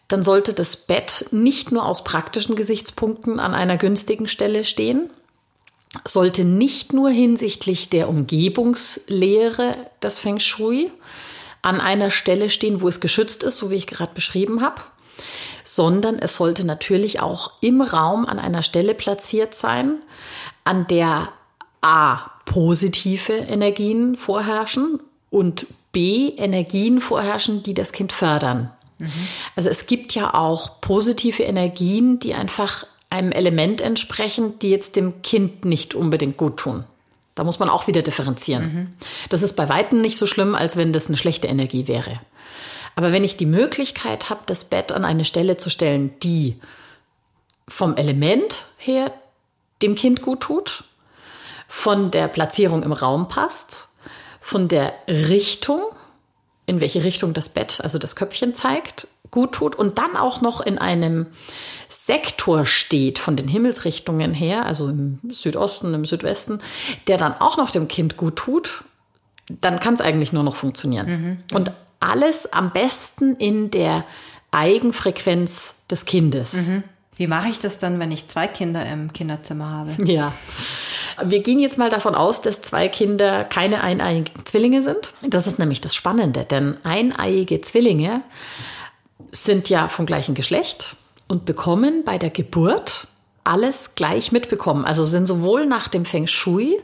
Dann 0.08 0.24
sollte 0.24 0.54
das 0.54 0.76
Bett 0.76 1.28
nicht 1.32 1.72
nur 1.72 1.86
aus 1.86 2.04
praktischen 2.04 2.56
Gesichtspunkten 2.56 3.40
an 3.40 3.54
einer 3.54 3.78
günstigen 3.78 4.28
Stelle 4.28 4.64
stehen, 4.64 5.10
sollte 6.04 6.44
nicht 6.44 6.94
nur 6.94 7.10
hinsichtlich 7.10 7.90
der 7.90 8.10
Umgebungslehre 8.10 9.78
des 10.02 10.20
Feng 10.20 10.40
Shui 10.40 10.92
an 11.62 11.80
einer 11.80 12.10
Stelle 12.10 12.50
stehen, 12.50 12.82
wo 12.82 12.88
es 12.88 13.00
geschützt 13.00 13.44
ist, 13.44 13.58
so 13.58 13.70
wie 13.70 13.76
ich 13.76 13.88
gerade 13.88 14.14
beschrieben 14.14 14.62
habe, 14.62 14.82
sondern 15.70 16.18
es 16.18 16.36
sollte 16.36 16.66
natürlich 16.66 17.20
auch 17.20 17.52
im 17.62 17.82
Raum 17.82 18.26
an 18.26 18.40
einer 18.40 18.64
Stelle 18.64 18.96
platziert 18.96 19.54
sein, 19.54 19.98
an 20.64 20.88
der 20.88 21.30
A 21.82 22.32
positive 22.46 23.34
Energien 23.34 24.16
vorherrschen 24.16 25.00
und 25.30 25.68
B 25.92 26.30
Energien 26.30 27.02
vorherrschen, 27.02 27.62
die 27.62 27.76
das 27.76 27.92
Kind 27.92 28.12
fördern. 28.12 28.72
Mhm. 28.98 29.12
Also 29.56 29.70
es 29.70 29.86
gibt 29.86 30.16
ja 30.16 30.34
auch 30.34 30.82
positive 30.82 31.44
Energien, 31.44 32.18
die 32.18 32.34
einfach 32.34 32.88
einem 33.12 33.32
Element 33.32 33.80
entsprechen, 33.80 34.58
die 34.58 34.72
jetzt 34.72 34.96
dem 34.96 35.22
Kind 35.22 35.66
nicht 35.66 35.94
unbedingt 35.94 36.38
gut 36.38 36.58
tun. 36.58 36.84
Da 37.36 37.44
muss 37.44 37.60
man 37.60 37.70
auch 37.70 37.86
wieder 37.86 38.02
differenzieren. 38.02 38.64
Mhm. 38.74 38.88
Das 39.30 39.44
ist 39.44 39.56
bei 39.56 39.70
weitem 39.70 40.02
nicht 40.02 40.18
so 40.18 40.26
schlimm, 40.26 40.56
als 40.56 40.78
wenn 40.78 40.94
das 40.94 41.10
eine 41.10 41.18
schlechte 41.18 41.48
Energie 41.48 41.88
wäre. 41.88 42.20
Aber 42.96 43.12
wenn 43.12 43.24
ich 43.24 43.38
die 43.38 43.46
Möglichkeit 43.46 44.30
habe, 44.30 44.42
das 44.46 44.66
Bett 44.66 44.92
an 44.92 45.06
eine 45.06 45.26
Stelle 45.26 45.58
zu 45.58 45.70
stellen, 45.70 46.12
die 46.22 46.60
vom 47.68 47.96
Element 47.96 48.68
her 48.78 49.14
dem 49.82 49.96
Kind 49.96 50.22
gut 50.22 50.42
tut, 50.42 50.84
von 51.68 52.12
der 52.12 52.28
Platzierung 52.28 52.84
im 52.84 52.92
Raum 52.92 53.28
passt, 53.28 53.90
von 54.42 54.68
der 54.68 54.94
Richtung, 55.08 55.82
in 56.66 56.82
welche 56.82 57.04
Richtung 57.04 57.34
das 57.34 57.50
Bett, 57.50 57.80
also 57.82 58.00
das 58.00 58.16
Köpfchen 58.16 58.54
zeigt, 58.54 59.08
gut 59.32 59.54
tut 59.54 59.76
und 59.76 60.00
dann 60.00 60.18
auch 60.18 60.42
noch 60.42 60.62
in 60.62 60.78
einem 60.78 61.28
Sektor 61.88 62.66
steht 62.66 63.20
von 63.20 63.36
den 63.36 63.48
Himmelsrichtungen 63.48 64.34
her, 64.34 64.66
also 64.66 64.88
im 64.88 65.20
Südosten, 65.30 65.94
im 65.94 66.06
Südwesten, 66.06 66.60
der 67.08 67.18
dann 67.18 67.34
auch 67.34 67.58
noch 67.58 67.72
dem 67.72 67.88
Kind 67.88 68.18
gut 68.18 68.36
tut, 68.36 68.84
dann 69.62 69.80
kann 69.80 69.94
es 69.94 70.02
eigentlich 70.02 70.34
nur 70.34 70.44
noch 70.44 70.56
funktionieren. 70.56 71.08
Mhm. 71.08 71.56
Und 71.56 71.72
alles 72.00 72.52
am 72.52 72.72
besten 72.72 73.36
in 73.36 73.72
der 73.72 74.06
Eigenfrequenz 74.52 75.76
des 75.90 76.06
Kindes. 76.06 76.68
Mhm. 76.68 76.84
Wie 77.20 77.28
mache 77.28 77.50
ich 77.50 77.60
das 77.60 77.78
dann, 77.78 78.00
wenn 78.00 78.14
ich 78.14 78.30
zwei 78.30 78.48
Kinder 78.48 78.86
im 78.86 79.12
Kinderzimmer 79.12 79.70
habe? 79.70 80.04
Ja. 80.06 80.32
Wir 81.22 81.44
gehen 81.44 81.60
jetzt 81.60 81.78
mal 81.78 81.90
davon 81.90 82.16
aus, 82.16 82.42
dass 82.42 82.62
zwei 82.62 82.88
Kinder 82.88 83.44
keine 83.44 83.82
eineiigen 83.82 84.34
Zwillinge 84.46 84.82
sind. 84.82 85.12
Das 85.22 85.46
ist 85.46 85.60
nämlich 85.60 85.82
das 85.82 85.94
Spannende, 85.94 86.46
denn 86.46 86.78
eineiige 86.84 87.60
Zwillinge 87.60 88.22
sind 89.34 89.68
ja 89.68 89.90
vom 89.90 90.06
gleichen 90.06 90.34
Geschlecht 90.34 90.96
und 91.28 91.44
bekommen 91.44 92.04
bei 92.06 92.18
der 92.18 92.30
Geburt 92.30 93.09
alles 93.50 93.96
gleich 93.96 94.32
mitbekommen. 94.32 94.86
Also 94.86 95.04
sind 95.04 95.26
sowohl 95.26 95.66
nach 95.66 95.88
dem 95.88 96.06
Feng 96.06 96.28
Shui, 96.28 96.80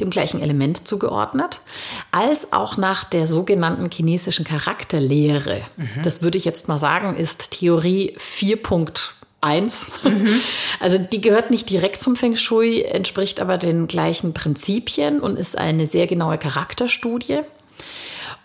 dem 0.00 0.10
gleichen 0.10 0.42
Element 0.42 0.86
zugeordnet, 0.86 1.62
als 2.10 2.52
auch 2.52 2.76
nach 2.76 3.04
der 3.04 3.26
sogenannten 3.26 3.90
chinesischen 3.90 4.44
Charakterlehre. 4.44 5.62
Mhm. 5.78 6.02
Das 6.04 6.22
würde 6.22 6.36
ich 6.36 6.44
jetzt 6.44 6.68
mal 6.68 6.78
sagen, 6.78 7.16
ist 7.16 7.52
Theorie 7.52 8.16
4.1. 8.18 9.86
Mhm. 10.04 10.28
Also 10.80 10.98
die 10.98 11.20
gehört 11.20 11.50
nicht 11.50 11.68
direkt 11.68 12.00
zum 12.00 12.16
Feng 12.16 12.36
Shui, 12.36 12.82
entspricht 12.82 13.40
aber 13.40 13.58
den 13.58 13.86
gleichen 13.86 14.34
Prinzipien 14.34 15.20
und 15.20 15.38
ist 15.38 15.56
eine 15.56 15.86
sehr 15.86 16.06
genaue 16.06 16.38
Charakterstudie. 16.38 17.40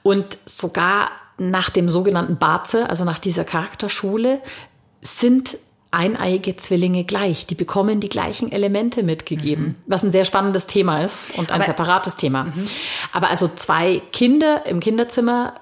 Und 0.04 0.38
sogar 0.46 1.12
nach 1.38 1.70
dem 1.70 1.90
sogenannten 1.90 2.38
Baze, 2.38 2.90
also 2.90 3.04
nach 3.04 3.20
dieser 3.20 3.44
Charakterschule, 3.44 4.42
sind 5.02 5.58
eineiige 5.96 6.56
Zwillinge 6.56 7.06
gleich. 7.06 7.48
Die 7.48 7.56
bekommen 7.56 8.00
die 8.00 8.10
gleichen 8.10 8.52
Elemente 8.52 9.02
mitgegeben, 9.02 9.66
mhm. 9.66 9.76
was 9.88 10.04
ein 10.04 10.12
sehr 10.12 10.26
spannendes 10.26 10.68
Thema 10.68 11.04
ist 11.04 11.38
und 11.38 11.52
ein 11.52 11.62
Aber, 11.62 11.66
separates 11.66 12.18
Thema. 12.18 12.46
Mhm. 12.46 12.66
Aber 13.14 13.30
also 13.30 13.48
zwei 13.48 14.02
Kinder 14.12 14.66
im 14.66 14.80
Kinderzimmer 14.80 15.56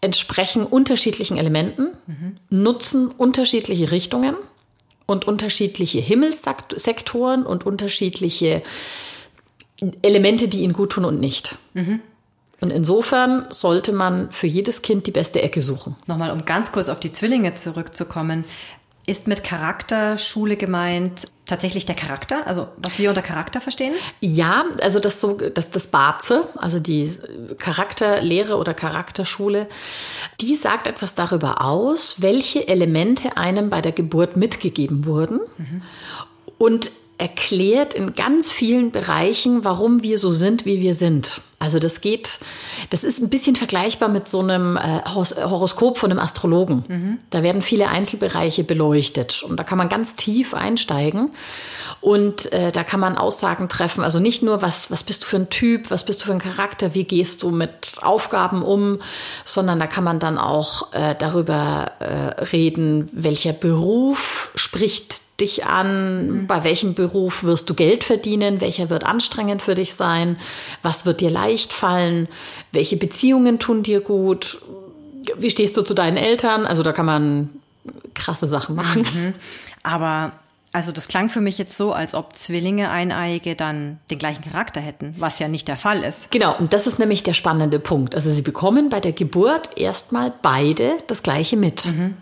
entsprechen 0.00 0.64
unterschiedlichen 0.64 1.36
Elementen, 1.36 1.88
mhm. 2.06 2.36
nutzen 2.50 3.08
unterschiedliche 3.08 3.90
Richtungen 3.90 4.36
und 5.06 5.26
unterschiedliche 5.26 5.98
Himmelssektoren 5.98 7.44
und 7.44 7.66
unterschiedliche 7.66 8.62
Elemente, 10.02 10.48
die 10.48 10.62
ihnen 10.62 10.72
gut 10.72 10.92
tun 10.92 11.04
und 11.04 11.20
nicht. 11.20 11.56
Mhm. 11.74 12.00
Und 12.60 12.70
insofern 12.70 13.46
sollte 13.50 13.92
man 13.92 14.30
für 14.32 14.46
jedes 14.46 14.82
Kind 14.82 15.06
die 15.06 15.12
beste 15.12 15.42
Ecke 15.42 15.62
suchen. 15.62 15.96
Nochmal, 16.06 16.30
um 16.30 16.44
ganz 16.44 16.72
kurz 16.72 16.90
auf 16.90 17.00
die 17.00 17.10
Zwillinge 17.10 17.54
zurückzukommen. 17.54 18.44
Ist 19.10 19.26
mit 19.26 19.42
Charakterschule 19.42 20.56
gemeint 20.56 21.26
tatsächlich 21.44 21.84
der 21.84 21.96
Charakter, 21.96 22.46
also 22.46 22.68
was 22.76 23.00
wir 23.00 23.08
unter 23.08 23.22
Charakter 23.22 23.60
verstehen? 23.60 23.92
Ja, 24.20 24.66
also 24.82 25.00
das 25.00 25.20
so, 25.20 25.36
das, 25.36 25.72
das 25.72 25.88
Barze, 25.88 26.44
also 26.54 26.78
die 26.78 27.10
Charakterlehre 27.58 28.56
oder 28.56 28.72
Charakterschule, 28.72 29.66
die 30.40 30.54
sagt 30.54 30.86
etwas 30.86 31.16
darüber 31.16 31.60
aus, 31.60 32.22
welche 32.22 32.68
Elemente 32.68 33.36
einem 33.36 33.68
bei 33.68 33.80
der 33.80 33.90
Geburt 33.90 34.36
mitgegeben 34.36 35.04
wurden. 35.04 35.40
Mhm. 35.58 35.82
Und 36.58 36.92
erklärt 37.20 37.94
in 37.94 38.14
ganz 38.14 38.50
vielen 38.50 38.90
Bereichen, 38.90 39.64
warum 39.64 40.02
wir 40.02 40.18
so 40.18 40.32
sind, 40.32 40.64
wie 40.64 40.80
wir 40.80 40.94
sind. 40.94 41.42
Also 41.58 41.78
das 41.78 42.00
geht, 42.00 42.38
das 42.88 43.04
ist 43.04 43.20
ein 43.20 43.28
bisschen 43.28 43.54
vergleichbar 43.54 44.08
mit 44.08 44.30
so 44.30 44.40
einem 44.40 44.78
äh, 44.78 45.02
Horoskop 45.06 45.98
von 45.98 46.10
einem 46.10 46.18
Astrologen. 46.18 46.84
Mhm. 46.88 47.18
Da 47.28 47.42
werden 47.42 47.60
viele 47.60 47.88
Einzelbereiche 47.88 48.64
beleuchtet 48.64 49.42
und 49.42 49.58
da 49.58 49.64
kann 49.64 49.76
man 49.76 49.90
ganz 49.90 50.16
tief 50.16 50.54
einsteigen 50.54 51.30
und 52.00 52.50
äh, 52.54 52.72
da 52.72 52.82
kann 52.82 52.98
man 52.98 53.18
Aussagen 53.18 53.68
treffen. 53.68 54.02
Also 54.02 54.20
nicht 54.20 54.42
nur, 54.42 54.62
was, 54.62 54.90
was 54.90 55.02
bist 55.02 55.24
du 55.24 55.26
für 55.26 55.36
ein 55.36 55.50
Typ, 55.50 55.90
was 55.90 56.06
bist 56.06 56.22
du 56.22 56.26
für 56.26 56.32
ein 56.32 56.38
Charakter, 56.38 56.94
wie 56.94 57.04
gehst 57.04 57.42
du 57.42 57.50
mit 57.50 57.92
Aufgaben 58.00 58.62
um, 58.62 59.02
sondern 59.44 59.78
da 59.78 59.86
kann 59.86 60.04
man 60.04 60.18
dann 60.18 60.38
auch 60.38 60.94
äh, 60.94 61.14
darüber 61.18 61.92
äh, 61.98 62.42
reden, 62.44 63.10
welcher 63.12 63.52
Beruf 63.52 64.50
spricht 64.54 65.29
dich 65.40 65.66
an? 65.66 66.26
Mhm. 66.26 66.46
Bei 66.46 66.64
welchem 66.64 66.94
Beruf 66.94 67.42
wirst 67.42 67.68
du 67.70 67.74
Geld 67.74 68.04
verdienen? 68.04 68.60
Welcher 68.60 68.90
wird 68.90 69.04
anstrengend 69.04 69.62
für 69.62 69.74
dich 69.74 69.94
sein? 69.94 70.36
Was 70.82 71.06
wird 71.06 71.20
dir 71.20 71.30
leicht 71.30 71.72
fallen? 71.72 72.28
Welche 72.72 72.96
Beziehungen 72.96 73.58
tun 73.58 73.82
dir 73.82 74.00
gut? 74.00 74.58
Wie 75.36 75.50
stehst 75.50 75.76
du 75.76 75.82
zu 75.82 75.94
deinen 75.94 76.16
Eltern? 76.16 76.66
Also 76.66 76.82
da 76.82 76.92
kann 76.92 77.06
man 77.06 77.50
krasse 78.14 78.46
Sachen 78.46 78.74
machen. 78.74 79.02
Mhm. 79.02 79.34
Aber 79.82 80.32
also 80.72 80.92
das 80.92 81.08
klang 81.08 81.28
für 81.28 81.40
mich 81.40 81.58
jetzt 81.58 81.76
so, 81.76 81.92
als 81.92 82.14
ob 82.14 82.36
Zwillinge 82.36 82.90
Eineiige 82.90 83.56
dann 83.56 83.98
den 84.10 84.18
gleichen 84.18 84.42
Charakter 84.42 84.80
hätten, 84.80 85.14
was 85.18 85.40
ja 85.40 85.48
nicht 85.48 85.66
der 85.66 85.76
Fall 85.76 86.02
ist. 86.02 86.30
Genau, 86.30 86.56
und 86.56 86.72
das 86.72 86.86
ist 86.86 86.98
nämlich 87.00 87.24
der 87.24 87.34
spannende 87.34 87.80
Punkt. 87.80 88.14
Also 88.14 88.30
sie 88.30 88.42
bekommen 88.42 88.88
bei 88.88 89.00
der 89.00 89.12
Geburt 89.12 89.76
erstmal 89.76 90.32
beide 90.42 90.96
das 91.08 91.24
gleiche 91.24 91.56
mit. 91.56 91.86
Mhm. 91.86 92.16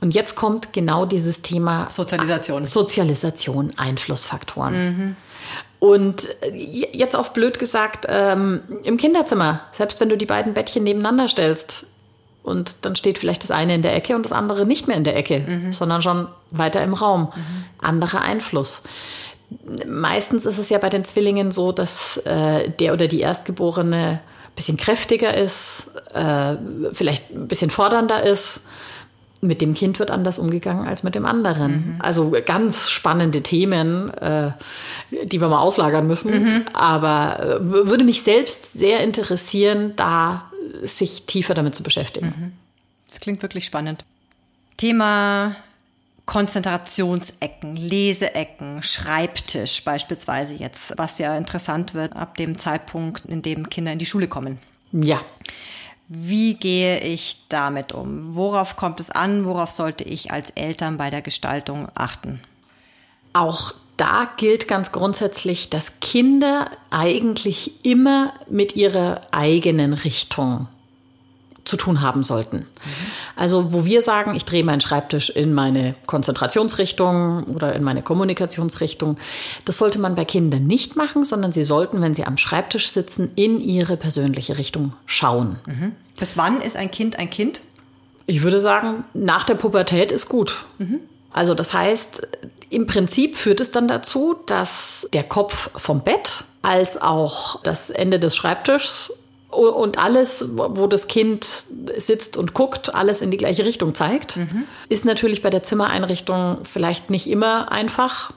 Und 0.00 0.12
jetzt 0.12 0.34
kommt 0.34 0.72
genau 0.72 1.06
dieses 1.06 1.42
Thema 1.42 1.88
Sozialisation. 1.88 2.66
Sozialisation, 2.66 3.70
Einflussfaktoren. 3.76 4.74
Mhm. 4.74 5.16
Und 5.78 6.28
jetzt 6.92 7.14
auf 7.14 7.32
blöd 7.32 7.58
gesagt, 7.58 8.06
ähm, 8.08 8.62
im 8.82 8.96
Kinderzimmer, 8.96 9.60
selbst 9.70 10.00
wenn 10.00 10.08
du 10.08 10.16
die 10.16 10.26
beiden 10.26 10.54
Bettchen 10.54 10.82
nebeneinander 10.82 11.28
stellst, 11.28 11.86
und 12.44 12.76
dann 12.82 12.94
steht 12.94 13.18
vielleicht 13.18 13.42
das 13.42 13.50
eine 13.50 13.74
in 13.74 13.82
der 13.82 13.96
Ecke 13.96 14.14
und 14.14 14.24
das 14.24 14.32
andere 14.32 14.66
nicht 14.66 14.86
mehr 14.86 14.98
in 14.98 15.02
der 15.02 15.16
Ecke, 15.16 15.40
mhm. 15.40 15.72
sondern 15.72 16.02
schon 16.02 16.28
weiter 16.50 16.84
im 16.84 16.92
Raum. 16.92 17.32
Mhm. 17.34 17.64
Anderer 17.78 18.20
Einfluss. 18.20 18.84
Meistens 19.86 20.44
ist 20.44 20.58
es 20.58 20.68
ja 20.68 20.76
bei 20.78 20.90
den 20.90 21.04
Zwillingen 21.06 21.52
so, 21.52 21.72
dass 21.72 22.18
äh, 22.18 22.68
der 22.68 22.92
oder 22.92 23.08
die 23.08 23.20
Erstgeborene 23.20 23.96
ein 23.96 24.20
bisschen 24.56 24.76
kräftiger 24.76 25.34
ist, 25.34 25.96
äh, 26.12 26.56
vielleicht 26.92 27.30
ein 27.30 27.48
bisschen 27.48 27.70
fordernder 27.70 28.22
ist. 28.22 28.66
Mit 29.40 29.62
dem 29.62 29.74
Kind 29.74 29.98
wird 29.98 30.10
anders 30.10 30.38
umgegangen 30.38 30.86
als 30.86 31.02
mit 31.02 31.14
dem 31.14 31.24
anderen. 31.24 31.72
Mhm. 31.72 31.94
Also 32.00 32.34
ganz 32.44 32.90
spannende 32.90 33.42
Themen, 33.42 34.12
äh, 34.14 34.50
die 35.24 35.40
wir 35.40 35.48
mal 35.48 35.60
auslagern 35.60 36.06
müssen. 36.06 36.42
Mhm. 36.42 36.64
Aber 36.74 37.40
äh, 37.40 37.56
würde 37.60 38.04
mich 38.04 38.22
selbst 38.22 38.72
sehr 38.72 39.00
interessieren, 39.00 39.94
da 39.96 40.50
sich 40.82 41.26
tiefer 41.26 41.54
damit 41.54 41.74
zu 41.74 41.82
beschäftigen. 41.82 42.26
Mhm. 42.26 42.52
Das 43.08 43.20
klingt 43.20 43.42
wirklich 43.42 43.64
spannend. 43.64 44.04
Thema 44.76 45.56
Konzentrationsecken, 46.26 47.76
Leseecken, 47.76 48.82
Schreibtisch 48.82 49.84
beispielsweise 49.84 50.54
jetzt, 50.54 50.94
was 50.96 51.18
ja 51.18 51.36
interessant 51.36 51.94
wird 51.94 52.16
ab 52.16 52.36
dem 52.36 52.56
Zeitpunkt, 52.58 53.26
in 53.26 53.42
dem 53.42 53.68
Kinder 53.68 53.92
in 53.92 53.98
die 53.98 54.06
Schule 54.06 54.26
kommen. 54.26 54.58
Ja. 54.92 55.20
Wie 56.08 56.54
gehe 56.54 57.00
ich 57.00 57.44
damit 57.48 57.92
um? 57.92 58.34
Worauf 58.34 58.76
kommt 58.76 59.00
es 59.00 59.10
an? 59.10 59.44
Worauf 59.44 59.70
sollte 59.70 60.04
ich 60.04 60.30
als 60.30 60.50
Eltern 60.50 60.96
bei 60.96 61.10
der 61.10 61.22
Gestaltung 61.22 61.88
achten? 61.94 62.40
Auch 63.32 63.74
da 63.96 64.28
gilt 64.36 64.68
ganz 64.68 64.92
grundsätzlich, 64.92 65.70
dass 65.70 66.00
Kinder 66.00 66.70
eigentlich 66.90 67.84
immer 67.84 68.32
mit 68.48 68.76
ihrer 68.76 69.20
eigenen 69.30 69.92
Richtung 69.92 70.68
zu 71.64 71.76
tun 71.76 72.02
haben 72.02 72.22
sollten. 72.22 72.58
Mhm. 72.58 72.66
Also 73.36 73.72
wo 73.72 73.84
wir 73.84 74.02
sagen, 74.02 74.34
ich 74.34 74.44
drehe 74.44 74.64
meinen 74.64 74.80
Schreibtisch 74.80 75.30
in 75.30 75.54
meine 75.54 75.94
Konzentrationsrichtung 76.06 77.44
oder 77.44 77.74
in 77.74 77.82
meine 77.82 78.02
Kommunikationsrichtung, 78.02 79.16
das 79.64 79.78
sollte 79.78 79.98
man 79.98 80.14
bei 80.14 80.24
Kindern 80.24 80.66
nicht 80.66 80.96
machen, 80.96 81.24
sondern 81.24 81.52
sie 81.52 81.64
sollten, 81.64 82.00
wenn 82.02 82.14
sie 82.14 82.24
am 82.24 82.36
Schreibtisch 82.36 82.90
sitzen, 82.90 83.30
in 83.34 83.60
ihre 83.60 83.96
persönliche 83.96 84.58
Richtung 84.58 84.92
schauen. 85.06 85.56
Mhm. 85.66 85.92
Bis 86.18 86.36
wann 86.36 86.60
ist 86.60 86.76
ein 86.76 86.90
Kind 86.90 87.18
ein 87.18 87.30
Kind? 87.30 87.62
Ich 88.26 88.42
würde 88.42 88.60
sagen, 88.60 89.04
nach 89.14 89.44
der 89.44 89.54
Pubertät 89.54 90.12
ist 90.12 90.28
gut. 90.28 90.64
Mhm. 90.78 91.00
Also 91.32 91.54
das 91.54 91.72
heißt, 91.72 92.28
im 92.74 92.86
Prinzip 92.86 93.36
führt 93.36 93.60
es 93.60 93.70
dann 93.70 93.88
dazu, 93.88 94.36
dass 94.46 95.08
der 95.12 95.22
Kopf 95.22 95.70
vom 95.76 96.02
Bett 96.02 96.44
als 96.62 97.00
auch 97.00 97.62
das 97.62 97.90
Ende 97.90 98.18
des 98.18 98.34
Schreibtischs 98.34 99.12
und 99.48 99.98
alles, 99.98 100.48
wo 100.56 100.88
das 100.88 101.06
Kind 101.06 101.46
sitzt 101.96 102.36
und 102.36 102.54
guckt, 102.54 102.94
alles 102.94 103.22
in 103.22 103.30
die 103.30 103.36
gleiche 103.36 103.64
Richtung 103.64 103.94
zeigt. 103.94 104.36
Mhm. 104.36 104.64
Ist 104.88 105.04
natürlich 105.04 105.42
bei 105.42 105.50
der 105.50 105.62
Zimmereinrichtung 105.62 106.58
vielleicht 106.64 107.10
nicht 107.10 107.28
immer 107.28 107.70
einfach. 107.70 108.32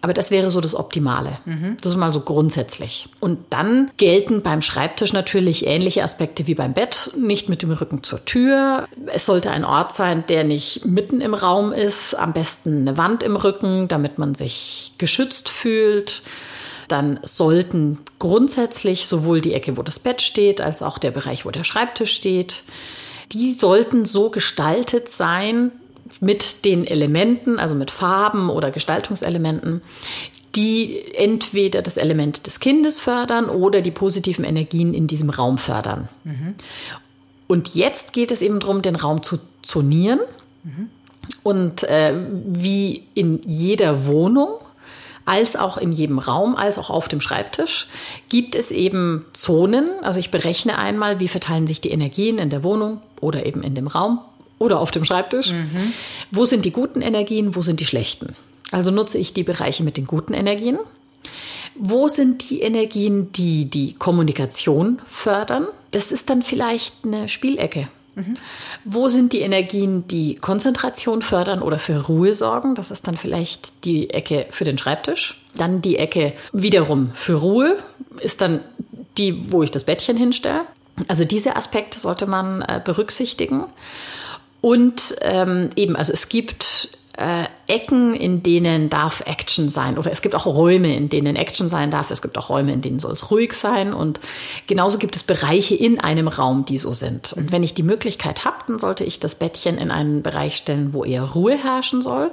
Aber 0.00 0.12
das 0.12 0.30
wäre 0.30 0.50
so 0.50 0.60
das 0.60 0.74
Optimale. 0.74 1.38
Mhm. 1.44 1.76
Das 1.80 1.92
ist 1.92 1.98
mal 1.98 2.12
so 2.12 2.20
grundsätzlich. 2.20 3.08
Und 3.20 3.38
dann 3.50 3.90
gelten 3.96 4.42
beim 4.42 4.62
Schreibtisch 4.62 5.12
natürlich 5.12 5.66
ähnliche 5.66 6.04
Aspekte 6.04 6.46
wie 6.46 6.54
beim 6.54 6.72
Bett. 6.72 7.10
Nicht 7.16 7.48
mit 7.48 7.62
dem 7.62 7.72
Rücken 7.72 8.02
zur 8.02 8.24
Tür. 8.24 8.86
Es 9.06 9.26
sollte 9.26 9.50
ein 9.50 9.64
Ort 9.64 9.92
sein, 9.92 10.24
der 10.28 10.44
nicht 10.44 10.84
mitten 10.84 11.20
im 11.20 11.34
Raum 11.34 11.72
ist. 11.72 12.14
Am 12.14 12.32
besten 12.32 12.82
eine 12.82 12.96
Wand 12.96 13.22
im 13.22 13.36
Rücken, 13.36 13.88
damit 13.88 14.18
man 14.18 14.34
sich 14.34 14.92
geschützt 14.98 15.48
fühlt 15.48 16.22
dann 16.88 17.20
sollten 17.22 17.98
grundsätzlich 18.18 19.06
sowohl 19.06 19.42
die 19.42 19.52
Ecke, 19.52 19.76
wo 19.76 19.82
das 19.82 19.98
Bett 19.98 20.22
steht, 20.22 20.62
als 20.62 20.82
auch 20.82 20.96
der 20.96 21.10
Bereich, 21.10 21.44
wo 21.44 21.50
der 21.50 21.64
Schreibtisch 21.64 22.14
steht, 22.14 22.64
die 23.32 23.52
sollten 23.52 24.06
so 24.06 24.30
gestaltet 24.30 25.08
sein 25.10 25.70
mit 26.20 26.64
den 26.64 26.86
Elementen, 26.86 27.58
also 27.58 27.74
mit 27.74 27.90
Farben 27.90 28.50
oder 28.50 28.70
Gestaltungselementen, 28.70 29.82
die 30.54 31.02
entweder 31.14 31.82
das 31.82 31.96
Element 31.96 32.46
des 32.46 32.60
Kindes 32.60 33.00
fördern 33.00 33.48
oder 33.48 33.80
die 33.80 33.90
positiven 33.90 34.44
Energien 34.44 34.94
in 34.94 35.06
diesem 35.06 35.30
Raum 35.30 35.58
fördern. 35.58 36.08
Mhm. 36.24 36.54
Und 37.46 37.74
jetzt 37.74 38.12
geht 38.12 38.30
es 38.30 38.42
eben 38.42 38.60
darum, 38.60 38.82
den 38.82 38.96
Raum 38.96 39.22
zu 39.22 39.38
zonieren. 39.62 40.20
Mhm. 40.64 40.90
Und 41.42 41.84
äh, 41.84 42.14
wie 42.46 43.04
in 43.14 43.40
jeder 43.46 44.06
Wohnung 44.06 44.48
als 45.28 45.56
auch 45.56 45.76
in 45.76 45.92
jedem 45.92 46.18
Raum, 46.18 46.56
als 46.56 46.78
auch 46.78 46.88
auf 46.88 47.06
dem 47.06 47.20
Schreibtisch, 47.20 47.86
gibt 48.30 48.54
es 48.54 48.70
eben 48.70 49.26
Zonen. 49.34 49.90
Also 50.02 50.18
ich 50.18 50.30
berechne 50.30 50.78
einmal, 50.78 51.20
wie 51.20 51.28
verteilen 51.28 51.66
sich 51.66 51.82
die 51.82 51.90
Energien 51.90 52.38
in 52.38 52.48
der 52.48 52.62
Wohnung 52.62 53.02
oder 53.20 53.44
eben 53.44 53.62
in 53.62 53.74
dem 53.74 53.88
Raum 53.88 54.20
oder 54.58 54.80
auf 54.80 54.90
dem 54.90 55.04
Schreibtisch. 55.04 55.52
Mhm. 55.52 55.92
Wo 56.30 56.44
sind 56.44 56.64
die 56.64 56.72
guten 56.72 57.00
Energien, 57.00 57.54
wo 57.54 57.62
sind 57.62 57.80
die 57.80 57.86
schlechten? 57.86 58.34
Also 58.70 58.90
nutze 58.90 59.18
ich 59.18 59.32
die 59.32 59.44
Bereiche 59.44 59.82
mit 59.82 59.96
den 59.96 60.06
guten 60.06 60.34
Energien. 60.34 60.78
Wo 61.74 62.08
sind 62.08 62.50
die 62.50 62.60
Energien, 62.60 63.32
die 63.32 63.66
die 63.66 63.94
Kommunikation 63.94 65.00
fördern? 65.06 65.68
Das 65.90 66.12
ist 66.12 66.28
dann 66.28 66.42
vielleicht 66.42 67.04
eine 67.04 67.28
Spielecke. 67.28 67.88
Mhm. 68.18 68.34
Wo 68.84 69.08
sind 69.08 69.32
die 69.32 69.40
Energien, 69.40 70.06
die 70.08 70.34
Konzentration 70.34 71.22
fördern 71.22 71.62
oder 71.62 71.78
für 71.78 72.06
Ruhe 72.06 72.34
sorgen? 72.34 72.74
Das 72.74 72.90
ist 72.90 73.06
dann 73.06 73.16
vielleicht 73.16 73.84
die 73.84 74.10
Ecke 74.10 74.46
für 74.50 74.64
den 74.64 74.76
Schreibtisch. 74.76 75.40
Dann 75.56 75.80
die 75.80 75.96
Ecke 75.96 76.34
wiederum 76.52 77.10
für 77.14 77.34
Ruhe 77.34 77.78
ist 78.20 78.40
dann 78.40 78.60
die, 79.16 79.52
wo 79.52 79.62
ich 79.62 79.70
das 79.70 79.84
Bettchen 79.84 80.16
hinstelle. 80.16 80.62
Also 81.06 81.24
diese 81.24 81.54
Aspekte 81.54 81.98
sollte 81.98 82.26
man 82.26 82.62
äh, 82.62 82.80
berücksichtigen. 82.84 83.64
Und 84.60 85.16
ähm, 85.22 85.70
eben, 85.76 85.96
also 85.96 86.12
es 86.12 86.28
gibt 86.28 86.98
äh, 87.18 87.46
Ecken, 87.66 88.14
in 88.14 88.44
denen 88.44 88.90
darf 88.90 89.22
Action 89.26 89.70
sein. 89.70 89.98
Oder 89.98 90.12
es 90.12 90.22
gibt 90.22 90.36
auch 90.36 90.46
Räume, 90.46 90.94
in 90.94 91.08
denen 91.08 91.34
Action 91.34 91.68
sein 91.68 91.90
darf. 91.90 92.12
Es 92.12 92.22
gibt 92.22 92.38
auch 92.38 92.48
Räume, 92.48 92.72
in 92.72 92.80
denen 92.80 93.00
soll 93.00 93.12
es 93.12 93.30
ruhig 93.32 93.54
sein. 93.54 93.92
Und 93.92 94.20
genauso 94.68 94.98
gibt 94.98 95.16
es 95.16 95.24
Bereiche 95.24 95.74
in 95.74 95.98
einem 95.98 96.28
Raum, 96.28 96.64
die 96.64 96.78
so 96.78 96.92
sind. 96.92 97.32
Und 97.32 97.50
wenn 97.50 97.64
ich 97.64 97.74
die 97.74 97.82
Möglichkeit 97.82 98.44
habe, 98.44 98.58
dann 98.68 98.78
sollte 98.78 99.02
ich 99.02 99.18
das 99.18 99.34
Bettchen 99.34 99.78
in 99.78 99.90
einen 99.90 100.22
Bereich 100.22 100.56
stellen, 100.56 100.94
wo 100.94 101.04
eher 101.04 101.24
Ruhe 101.24 101.58
herrschen 101.60 102.02
soll. 102.02 102.30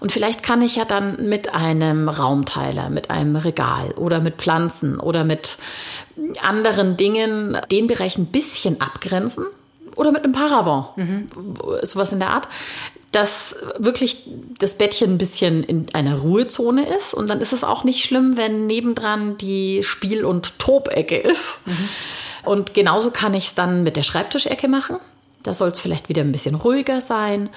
Und 0.00 0.12
vielleicht 0.12 0.42
kann 0.42 0.62
ich 0.62 0.76
ja 0.76 0.86
dann 0.86 1.28
mit 1.28 1.54
einem 1.54 2.08
Raumteiler, 2.08 2.88
mit 2.88 3.10
einem 3.10 3.36
Regal 3.36 3.90
oder 3.92 4.20
mit 4.20 4.36
Pflanzen 4.36 4.98
oder 4.98 5.24
mit 5.24 5.58
anderen 6.40 6.96
Dingen 6.96 7.58
den 7.70 7.86
Bereich 7.86 8.16
ein 8.16 8.26
bisschen 8.26 8.80
abgrenzen 8.80 9.44
oder 9.96 10.12
mit 10.12 10.24
einem 10.24 10.32
Paravent, 10.32 10.96
mhm. 10.96 11.28
sowas 11.82 12.12
in 12.12 12.18
der 12.20 12.30
Art, 12.30 12.48
dass 13.12 13.56
wirklich 13.78 14.26
das 14.58 14.78
Bettchen 14.78 15.14
ein 15.14 15.18
bisschen 15.18 15.62
in 15.64 15.86
einer 15.92 16.18
Ruhezone 16.18 16.86
ist. 16.96 17.12
Und 17.12 17.28
dann 17.28 17.40
ist 17.40 17.52
es 17.52 17.62
auch 17.62 17.84
nicht 17.84 18.04
schlimm, 18.04 18.36
wenn 18.36 18.66
nebendran 18.66 19.36
die 19.36 19.82
Spiel- 19.82 20.24
und 20.24 20.58
Tobecke 20.58 21.18
ist. 21.18 21.58
Mhm. 21.66 21.88
Und 22.44 22.74
genauso 22.74 23.10
kann 23.10 23.34
ich 23.34 23.48
es 23.48 23.54
dann 23.54 23.82
mit 23.82 23.96
der 23.96 24.02
Schreibtischecke 24.02 24.66
machen. 24.66 24.96
Da 25.42 25.52
soll 25.52 25.68
es 25.68 25.78
vielleicht 25.80 26.08
wieder 26.08 26.22
ein 26.22 26.32
bisschen 26.32 26.54
ruhiger 26.54 27.00
sein. 27.00 27.50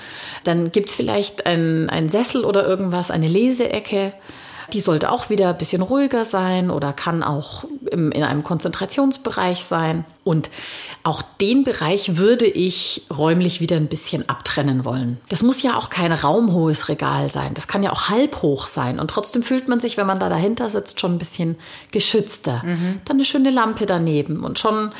Dann 0.44 0.72
gibt 0.72 0.90
es 0.90 0.96
vielleicht 0.96 1.46
einen 1.46 2.10
Sessel 2.10 2.44
oder 2.44 2.68
irgendwas, 2.68 3.10
eine 3.12 3.28
Leseecke. 3.28 4.12
Die 4.76 4.82
sollte 4.82 5.10
auch 5.10 5.30
wieder 5.30 5.52
ein 5.52 5.58
bisschen 5.58 5.82
ruhiger 5.82 6.26
sein 6.26 6.70
oder 6.70 6.92
kann 6.92 7.24
auch 7.24 7.64
im, 7.90 8.12
in 8.12 8.24
einem 8.24 8.44
Konzentrationsbereich 8.44 9.64
sein. 9.64 10.04
Und 10.26 10.50
auch 11.04 11.22
den 11.40 11.64
Bereich 11.64 12.18
würde 12.18 12.46
ich 12.46 13.04
räumlich 13.10 13.62
wieder 13.62 13.78
ein 13.78 13.88
bisschen 13.88 14.28
abtrennen 14.28 14.84
wollen. 14.84 15.22
Das 15.30 15.44
muss 15.44 15.62
ja 15.62 15.78
auch 15.78 15.90
kein 15.90 16.12
raumhohes 16.12 16.90
Regal 16.90 17.32
sein. 17.32 17.54
Das 17.54 17.70
kann 17.70 17.84
ja 17.84 17.94
auch 17.94 18.10
halbhoch 18.10 18.68
sein. 18.68 19.00
Und 19.00 19.12
trotzdem 19.12 19.44
fühlt 19.44 19.70
man 19.70 19.80
sich, 19.80 19.96
wenn 19.96 20.08
man 20.08 20.20
da 20.20 20.28
dahinter 20.28 20.70
sitzt, 20.70 21.00
schon 21.00 21.14
ein 21.14 21.20
bisschen 21.20 21.56
geschützter. 21.92 22.62
Mhm. 22.66 23.00
Dann 23.06 23.16
eine 23.16 23.24
schöne 23.24 23.52
Lampe 23.52 23.86
daneben 23.86 24.44
und 24.44 24.60
schon 24.60 24.92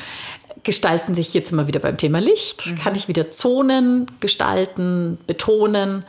gestalten 0.62 1.14
sich 1.14 1.34
jetzt 1.34 1.52
immer 1.52 1.68
wieder 1.68 1.80
beim 1.80 1.98
Thema 1.98 2.18
Licht. 2.18 2.66
Mhm. 2.66 2.78
Kann 2.78 2.94
ich 2.94 3.08
wieder 3.08 3.30
Zonen 3.30 4.06
gestalten, 4.20 5.18
betonen 5.26 6.06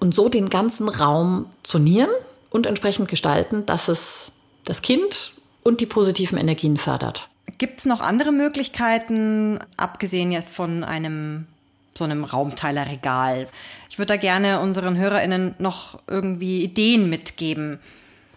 und 0.00 0.14
so 0.14 0.30
den 0.30 0.48
ganzen 0.48 0.88
Raum 0.88 1.44
zonieren 1.62 2.08
und 2.50 2.66
entsprechend 2.66 3.08
gestalten, 3.08 3.66
dass 3.66 3.88
es 3.88 4.32
das 4.64 4.82
Kind 4.82 5.32
und 5.62 5.80
die 5.80 5.86
positiven 5.86 6.38
Energien 6.38 6.76
fördert. 6.76 7.28
Gibt 7.58 7.80
es 7.80 7.86
noch 7.86 8.00
andere 8.00 8.32
Möglichkeiten, 8.32 9.58
abgesehen 9.76 10.32
jetzt 10.32 10.50
von 10.50 10.84
einem 10.84 11.46
so 11.96 12.04
einem 12.04 12.24
Raumteilerregal? 12.24 13.48
Ich 13.88 13.98
würde 13.98 14.14
da 14.14 14.16
gerne 14.16 14.60
unseren 14.60 14.96
HörerInnen 14.96 15.54
noch 15.58 15.98
irgendwie 16.06 16.62
Ideen 16.62 17.08
mitgeben. 17.08 17.78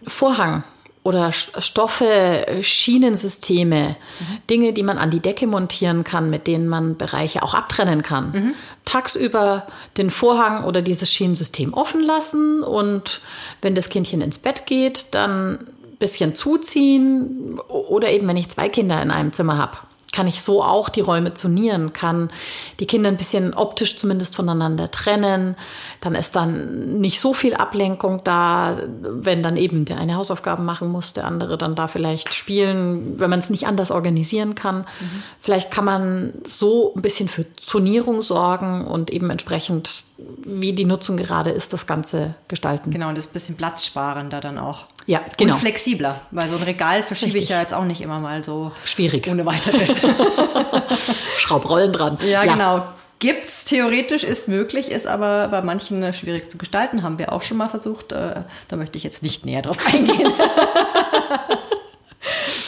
Vorhang 0.06 0.64
oder 1.02 1.32
Stoffe, 1.32 2.46
Schienensysteme, 2.60 3.96
mhm. 4.20 4.38
Dinge, 4.50 4.72
die 4.74 4.82
man 4.82 4.98
an 4.98 5.10
die 5.10 5.20
Decke 5.20 5.46
montieren 5.46 6.04
kann, 6.04 6.28
mit 6.28 6.46
denen 6.46 6.68
man 6.68 6.96
Bereiche 6.96 7.42
auch 7.42 7.54
abtrennen 7.54 8.02
kann. 8.02 8.32
Mhm. 8.32 8.54
Tagsüber 8.84 9.66
den 9.96 10.10
Vorhang 10.10 10.64
oder 10.64 10.82
dieses 10.82 11.10
Schienensystem 11.10 11.72
offen 11.72 12.02
lassen 12.02 12.62
und 12.62 13.22
wenn 13.62 13.74
das 13.74 13.88
Kindchen 13.88 14.20
ins 14.20 14.38
Bett 14.38 14.66
geht, 14.66 15.14
dann 15.14 15.66
bisschen 15.98 16.34
zuziehen 16.34 17.60
oder 17.68 18.10
eben, 18.10 18.26
wenn 18.26 18.36
ich 18.36 18.48
zwei 18.48 18.68
Kinder 18.68 19.00
in 19.00 19.10
einem 19.10 19.32
Zimmer 19.32 19.58
habe, 19.58 19.78
kann 20.12 20.26
ich 20.26 20.42
so 20.42 20.62
auch 20.62 20.88
die 20.88 21.00
Räume 21.00 21.34
zonieren, 21.34 21.92
kann 21.92 22.30
die 22.80 22.86
Kinder 22.86 23.08
ein 23.08 23.16
bisschen 23.16 23.54
optisch 23.54 23.96
zumindest 23.96 24.34
voneinander 24.34 24.90
trennen. 24.90 25.56
Dann 26.00 26.14
ist 26.14 26.34
dann 26.34 27.00
nicht 27.00 27.20
so 27.20 27.32
viel 27.32 27.54
Ablenkung 27.54 28.22
da, 28.24 28.76
wenn 29.02 29.42
dann 29.42 29.56
eben 29.56 29.84
der 29.84 29.98
eine 29.98 30.16
Hausaufgaben 30.16 30.64
machen 30.64 30.88
muss, 30.88 31.12
der 31.12 31.26
andere 31.26 31.56
dann 31.56 31.76
da 31.76 31.86
vielleicht 31.86 32.34
spielen, 32.34 33.20
wenn 33.20 33.30
man 33.30 33.38
es 33.38 33.50
nicht 33.50 33.66
anders 33.66 33.90
organisieren 33.92 34.54
kann. 34.54 34.78
Mhm. 34.78 35.22
Vielleicht 35.38 35.70
kann 35.70 35.84
man 35.84 36.32
so 36.44 36.92
ein 36.94 37.02
bisschen 37.02 37.28
für 37.28 37.44
Zonierung 37.56 38.22
sorgen 38.22 38.86
und 38.86 39.10
eben 39.10 39.30
entsprechend 39.30 40.02
wie 40.44 40.72
die 40.72 40.84
Nutzung 40.84 41.16
gerade 41.16 41.50
ist, 41.50 41.72
das 41.72 41.86
Ganze 41.86 42.34
gestalten. 42.48 42.90
Genau, 42.90 43.08
und 43.08 43.16
das 43.16 43.26
ist 43.26 43.30
ein 43.30 43.34
bisschen 43.34 43.56
platzsparender 43.56 44.40
dann 44.40 44.58
auch. 44.58 44.86
Ja, 45.06 45.20
genau. 45.36 45.54
Und 45.54 45.60
flexibler, 45.60 46.20
weil 46.30 46.48
so 46.48 46.56
ein 46.56 46.62
Regal 46.62 47.02
verschiebe 47.02 47.34
Richtig. 47.34 47.44
ich 47.44 47.48
ja 47.50 47.60
jetzt 47.60 47.74
auch 47.74 47.84
nicht 47.84 48.00
immer 48.00 48.20
mal 48.20 48.44
so. 48.44 48.72
Schwierig. 48.84 49.26
Ohne 49.28 49.46
weiteres. 49.46 50.00
Schraubrollen 51.38 51.92
dran. 51.92 52.18
Ja, 52.22 52.44
ja. 52.44 52.52
genau. 52.52 52.84
Gibt's 53.18 53.64
theoretisch, 53.66 54.24
ist 54.24 54.48
möglich, 54.48 54.90
ist 54.90 55.06
aber 55.06 55.48
bei 55.48 55.60
manchen 55.60 56.10
schwierig 56.14 56.50
zu 56.50 56.56
gestalten, 56.56 57.02
haben 57.02 57.18
wir 57.18 57.32
auch 57.32 57.42
schon 57.42 57.58
mal 57.58 57.66
versucht. 57.66 58.12
Äh, 58.12 58.44
da 58.68 58.76
möchte 58.76 58.96
ich 58.96 59.04
jetzt 59.04 59.22
nicht 59.22 59.44
näher 59.44 59.60
drauf 59.60 59.76
eingehen. 59.92 60.32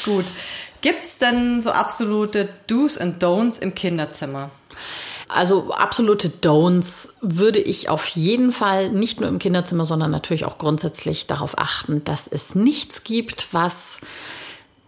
Gut. 0.04 0.26
Gibt's 0.82 1.16
denn 1.16 1.62
so 1.62 1.70
absolute 1.70 2.48
Do's 2.66 2.98
and 2.98 3.22
Don'ts 3.22 3.62
im 3.62 3.74
Kinderzimmer? 3.74 4.50
Also 5.32 5.72
absolute 5.72 6.28
Don'ts 6.28 7.14
würde 7.20 7.58
ich 7.58 7.88
auf 7.88 8.06
jeden 8.06 8.52
Fall 8.52 8.90
nicht 8.90 9.20
nur 9.20 9.28
im 9.28 9.38
Kinderzimmer, 9.38 9.84
sondern 9.84 10.10
natürlich 10.10 10.44
auch 10.44 10.58
grundsätzlich 10.58 11.26
darauf 11.26 11.58
achten, 11.58 12.04
dass 12.04 12.26
es 12.26 12.54
nichts 12.54 13.04
gibt, 13.04 13.48
was 13.52 14.00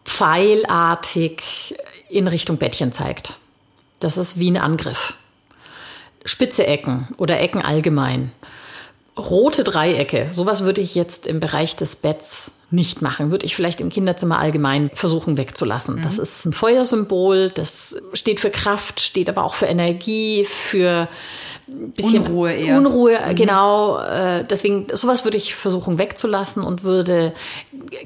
pfeilartig 0.05 1.77
in 2.09 2.29
Richtung 2.29 2.59
Bettchen 2.59 2.93
zeigt. 2.93 3.35
Das 4.01 4.19
ist 4.19 4.39
wie 4.39 4.51
ein 4.51 4.59
Angriff. 4.59 5.15
Spitze 6.25 6.67
Ecken 6.67 7.09
oder 7.17 7.41
Ecken 7.41 7.63
allgemein. 7.63 8.33
Rote 9.17 9.63
Dreiecke, 9.63 10.29
sowas 10.33 10.65
würde 10.65 10.81
ich 10.81 10.97
jetzt 10.97 11.27
im 11.27 11.39
Bereich 11.39 11.77
des 11.77 11.95
Betts 11.97 12.51
nicht 12.71 13.01
machen. 13.01 13.31
Würde 13.31 13.47
ich 13.47 13.55
vielleicht 13.55 13.81
im 13.81 13.89
Kinderzimmer 13.89 14.39
allgemein 14.39 14.91
versuchen 14.93 15.37
wegzulassen. 15.37 15.97
Mhm. 15.97 16.03
Das 16.03 16.19
ist 16.19 16.45
ein 16.47 16.53
Feuersymbol, 16.53 17.51
das 17.51 17.97
steht 18.13 18.41
für 18.41 18.51
Kraft, 18.51 19.01
steht 19.01 19.29
aber 19.29 19.45
auch 19.45 19.55
für 19.55 19.67
Energie, 19.67 20.45
für 20.45 21.09
bisschen 21.67 22.27
Unruhe 22.27 22.53
eher. 22.53 22.77
Unruhe, 22.77 23.19
mhm. 23.19 23.35
genau. 23.35 23.99
Äh, 23.99 24.45
deswegen, 24.45 24.87
sowas 24.93 25.25
würde 25.25 25.37
ich 25.37 25.55
versuchen 25.55 25.99
wegzulassen 25.99 26.63
und 26.63 26.83
würde, 26.83 27.33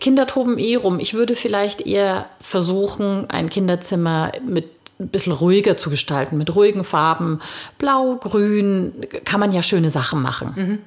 Kinder 0.00 0.26
toben 0.26 0.58
eh 0.58 0.76
rum. 0.76 1.00
Ich 1.00 1.14
würde 1.14 1.34
vielleicht 1.34 1.80
eher 1.80 2.26
versuchen, 2.40 3.28
ein 3.30 3.48
Kinderzimmer 3.48 4.32
mit 4.46 4.66
ein 5.00 5.08
bisschen 5.08 5.32
ruhiger 5.32 5.76
zu 5.76 5.90
gestalten, 5.90 6.36
mit 6.36 6.54
ruhigen 6.54 6.82
Farben. 6.82 7.40
Blau, 7.78 8.16
grün, 8.16 8.92
kann 9.24 9.38
man 9.38 9.52
ja 9.52 9.62
schöne 9.62 9.90
Sachen 9.90 10.20
machen. 10.20 10.52
Mhm. 10.56 10.78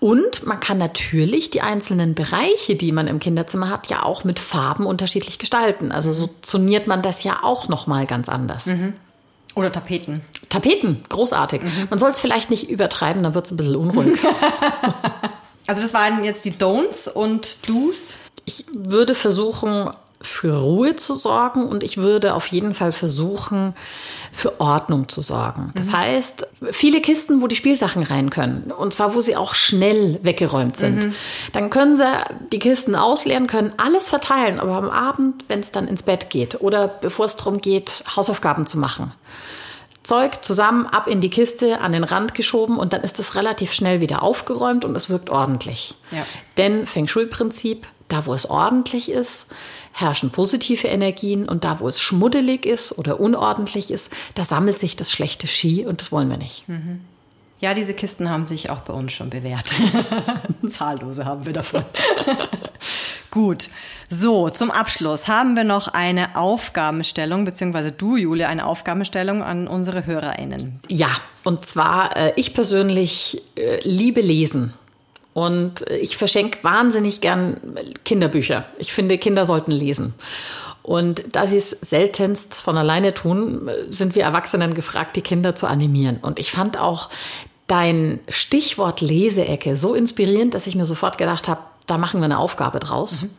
Und 0.00 0.46
man 0.46 0.60
kann 0.60 0.78
natürlich 0.78 1.50
die 1.50 1.60
einzelnen 1.60 2.14
Bereiche, 2.14 2.76
die 2.76 2.92
man 2.92 3.06
im 3.06 3.18
Kinderzimmer 3.18 3.70
hat, 3.70 3.88
ja 3.88 4.02
auch 4.02 4.24
mit 4.24 4.38
Farben 4.38 4.86
unterschiedlich 4.86 5.38
gestalten. 5.38 5.92
Also 5.92 6.12
so 6.12 6.30
zoniert 6.42 6.86
man 6.86 7.02
das 7.02 7.24
ja 7.24 7.40
auch 7.42 7.68
noch 7.68 7.86
mal 7.86 8.06
ganz 8.06 8.28
anders. 8.28 8.66
Mhm. 8.66 8.94
Oder 9.54 9.70
Tapeten. 9.70 10.22
Tapeten, 10.48 11.02
großartig. 11.08 11.62
Mhm. 11.62 11.86
Man 11.90 11.98
soll 11.98 12.10
es 12.10 12.20
vielleicht 12.20 12.50
nicht 12.50 12.70
übertreiben, 12.70 13.22
dann 13.22 13.34
wird 13.34 13.46
es 13.46 13.52
ein 13.52 13.56
bisschen 13.56 13.76
unruhig. 13.76 14.18
also 15.66 15.82
das 15.82 15.94
waren 15.94 16.24
jetzt 16.24 16.44
die 16.44 16.52
Don'ts 16.52 17.08
und 17.08 17.68
Do's. 17.68 18.16
Ich 18.44 18.64
würde 18.72 19.14
versuchen, 19.14 19.90
für 20.22 20.56
Ruhe 20.56 20.96
zu 20.96 21.14
sorgen 21.14 21.64
und 21.64 21.82
ich 21.82 21.98
würde 21.98 22.34
auf 22.34 22.46
jeden 22.46 22.74
Fall 22.74 22.92
versuchen, 22.92 23.74
für 24.32 24.60
Ordnung 24.60 25.08
zu 25.08 25.20
sorgen. 25.20 25.72
Das 25.74 25.88
mhm. 25.88 25.98
heißt, 25.98 26.46
viele 26.70 27.00
Kisten, 27.00 27.42
wo 27.42 27.48
die 27.48 27.56
Spielsachen 27.56 28.02
rein 28.02 28.30
können 28.30 28.72
und 28.76 28.92
zwar, 28.92 29.14
wo 29.14 29.20
sie 29.20 29.36
auch 29.36 29.54
schnell 29.54 30.18
weggeräumt 30.22 30.76
sind. 30.76 31.06
Mhm. 31.06 31.14
Dann 31.52 31.70
können 31.70 31.96
sie 31.96 32.06
die 32.52 32.58
Kisten 32.58 32.94
ausleeren, 32.94 33.46
können 33.46 33.72
alles 33.76 34.08
verteilen, 34.08 34.60
aber 34.60 34.74
am 34.74 34.90
Abend, 34.90 35.44
wenn 35.48 35.60
es 35.60 35.72
dann 35.72 35.88
ins 35.88 36.02
Bett 36.02 36.30
geht 36.30 36.60
oder 36.60 36.88
bevor 36.88 37.26
es 37.26 37.36
darum 37.36 37.60
geht, 37.60 38.04
Hausaufgaben 38.16 38.66
zu 38.66 38.78
machen. 38.78 39.12
Zeug 40.02 40.42
zusammen, 40.42 40.86
ab 40.86 41.06
in 41.06 41.20
die 41.20 41.30
Kiste, 41.30 41.80
an 41.80 41.92
den 41.92 42.04
Rand 42.04 42.34
geschoben 42.34 42.76
und 42.76 42.92
dann 42.92 43.02
ist 43.02 43.20
es 43.20 43.36
relativ 43.36 43.72
schnell 43.72 44.00
wieder 44.00 44.22
aufgeräumt 44.22 44.84
und 44.84 44.96
es 44.96 45.10
wirkt 45.10 45.30
ordentlich. 45.30 45.94
Ja. 46.10 46.26
Denn 46.56 46.86
Feng 46.86 47.06
Shui-Prinzip, 47.06 47.86
da 48.08 48.26
wo 48.26 48.34
es 48.34 48.48
ordentlich 48.50 49.10
ist, 49.10 49.52
herrschen 49.92 50.30
positive 50.30 50.88
Energien 50.88 51.48
und 51.48 51.64
da, 51.64 51.80
wo 51.80 51.88
es 51.88 52.00
schmuddelig 52.00 52.66
ist 52.66 52.98
oder 52.98 53.20
unordentlich 53.20 53.90
ist, 53.90 54.10
da 54.34 54.44
sammelt 54.44 54.78
sich 54.78 54.96
das 54.96 55.12
schlechte 55.12 55.46
Ski 55.46 55.84
und 55.86 56.00
das 56.00 56.12
wollen 56.12 56.28
wir 56.28 56.38
nicht. 56.38 56.68
Mhm. 56.68 57.00
Ja, 57.60 57.74
diese 57.74 57.94
Kisten 57.94 58.28
haben 58.28 58.44
sich 58.44 58.70
auch 58.70 58.80
bei 58.80 58.92
uns 58.92 59.12
schon 59.12 59.30
bewährt. 59.30 59.66
Zahllose 60.66 61.24
haben 61.24 61.46
wir 61.46 61.52
davon. 61.52 61.84
Gut. 63.30 63.68
So, 64.08 64.50
zum 64.50 64.70
Abschluss 64.70 65.28
haben 65.28 65.56
wir 65.56 65.64
noch 65.64 65.88
eine 65.88 66.36
Aufgabenstellung, 66.36 67.44
beziehungsweise 67.44 67.92
du, 67.92 68.16
Julia, 68.16 68.48
eine 68.48 68.66
Aufgabenstellung 68.66 69.42
an 69.42 69.68
unsere 69.68 70.06
HörerInnen. 70.06 70.80
Ja, 70.88 71.10
und 71.44 71.64
zwar, 71.64 72.16
äh, 72.16 72.32
ich 72.36 72.52
persönlich 72.52 73.40
äh, 73.56 73.80
liebe 73.88 74.20
Lesen. 74.20 74.74
Und 75.34 75.88
ich 75.90 76.16
verschenke 76.16 76.58
wahnsinnig 76.62 77.20
gern 77.20 77.58
Kinderbücher. 78.04 78.64
Ich 78.78 78.92
finde, 78.92 79.16
Kinder 79.18 79.46
sollten 79.46 79.70
lesen. 79.70 80.14
Und 80.82 81.22
da 81.32 81.46
sie 81.46 81.56
es 81.56 81.70
seltenst 81.70 82.60
von 82.60 82.76
alleine 82.76 83.14
tun, 83.14 83.70
sind 83.88 84.14
wir 84.14 84.24
Erwachsenen 84.24 84.74
gefragt, 84.74 85.16
die 85.16 85.22
Kinder 85.22 85.54
zu 85.54 85.66
animieren. 85.66 86.18
Und 86.20 86.38
ich 86.38 86.50
fand 86.50 86.78
auch 86.78 87.08
dein 87.66 88.18
Stichwort 88.28 89.00
Leseecke 89.00 89.76
so 89.76 89.94
inspirierend, 89.94 90.54
dass 90.54 90.66
ich 90.66 90.74
mir 90.74 90.84
sofort 90.84 91.18
gedacht 91.18 91.48
habe, 91.48 91.60
da 91.86 91.98
machen 91.98 92.20
wir 92.20 92.26
eine 92.26 92.38
Aufgabe 92.38 92.80
draus. 92.80 93.22
Mhm. 93.22 93.30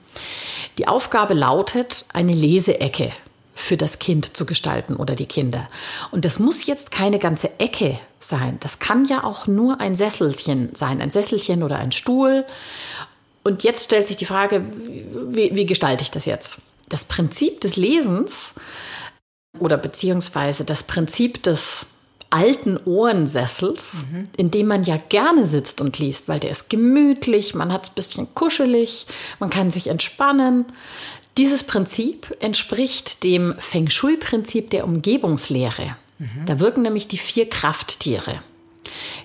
Die 0.77 0.87
Aufgabe 0.87 1.33
lautet, 1.33 2.05
eine 2.13 2.33
Leseecke 2.33 3.11
für 3.53 3.77
das 3.77 3.99
Kind 3.99 4.35
zu 4.35 4.45
gestalten 4.45 4.95
oder 4.95 5.15
die 5.15 5.25
Kinder. 5.25 5.69
Und 6.11 6.25
das 6.25 6.39
muss 6.39 6.65
jetzt 6.65 6.91
keine 6.91 7.19
ganze 7.19 7.59
Ecke 7.59 7.99
sein. 8.19 8.57
Das 8.59 8.79
kann 8.79 9.05
ja 9.05 9.23
auch 9.23 9.47
nur 9.47 9.79
ein 9.79 9.95
Sesselchen 9.95 10.69
sein, 10.73 11.01
ein 11.01 11.11
Sesselchen 11.11 11.63
oder 11.63 11.77
ein 11.77 11.91
Stuhl. 11.91 12.45
Und 13.43 13.63
jetzt 13.63 13.85
stellt 13.85 14.07
sich 14.07 14.17
die 14.17 14.25
Frage, 14.25 14.63
wie, 15.27 15.55
wie 15.55 15.65
gestalte 15.65 16.03
ich 16.03 16.11
das 16.11 16.25
jetzt? 16.25 16.61
Das 16.89 17.05
Prinzip 17.05 17.61
des 17.61 17.75
Lesens 17.75 18.55
oder 19.59 19.77
beziehungsweise 19.77 20.65
das 20.65 20.83
Prinzip 20.83 21.43
des 21.43 21.87
alten 22.33 22.79
Ohrensessels, 22.85 24.01
mhm. 24.11 24.27
in 24.35 24.49
dem 24.49 24.65
man 24.65 24.83
ja 24.83 24.97
gerne 24.97 25.45
sitzt 25.45 25.81
und 25.81 25.99
liest, 25.99 26.27
weil 26.27 26.39
der 26.39 26.49
ist 26.49 26.69
gemütlich, 26.69 27.53
man 27.53 27.71
hat 27.71 27.83
es 27.83 27.91
ein 27.91 27.95
bisschen 27.95 28.33
kuschelig, 28.33 29.05
man 29.39 29.51
kann 29.51 29.69
sich 29.69 29.87
entspannen. 29.87 30.65
Dieses 31.37 31.63
Prinzip 31.63 32.35
entspricht 32.39 33.23
dem 33.23 33.55
Feng 33.57 33.89
Shui-Prinzip 33.89 34.69
der 34.69 34.85
Umgebungslehre. 34.85 35.95
Mhm. 36.19 36.45
Da 36.45 36.59
wirken 36.59 36.83
nämlich 36.83 37.07
die 37.07 37.17
vier 37.17 37.49
Krafttiere. 37.49 38.41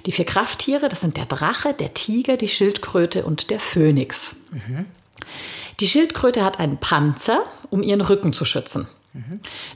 Die 0.06 0.12
vier 0.12 0.24
Krafttiere, 0.24 0.88
das 0.88 1.00
sind 1.00 1.16
der 1.16 1.26
Drache, 1.26 1.74
der 1.74 1.92
Tiger, 1.92 2.36
die 2.36 2.48
Schildkröte 2.48 3.24
und 3.24 3.50
der 3.50 3.60
Phönix. 3.60 4.36
Mhm. 4.50 4.86
Die 5.80 5.88
Schildkröte 5.88 6.44
hat 6.44 6.58
einen 6.58 6.78
Panzer, 6.78 7.40
um 7.70 7.82
ihren 7.82 8.00
Rücken 8.00 8.32
zu 8.32 8.44
schützen. 8.44 8.88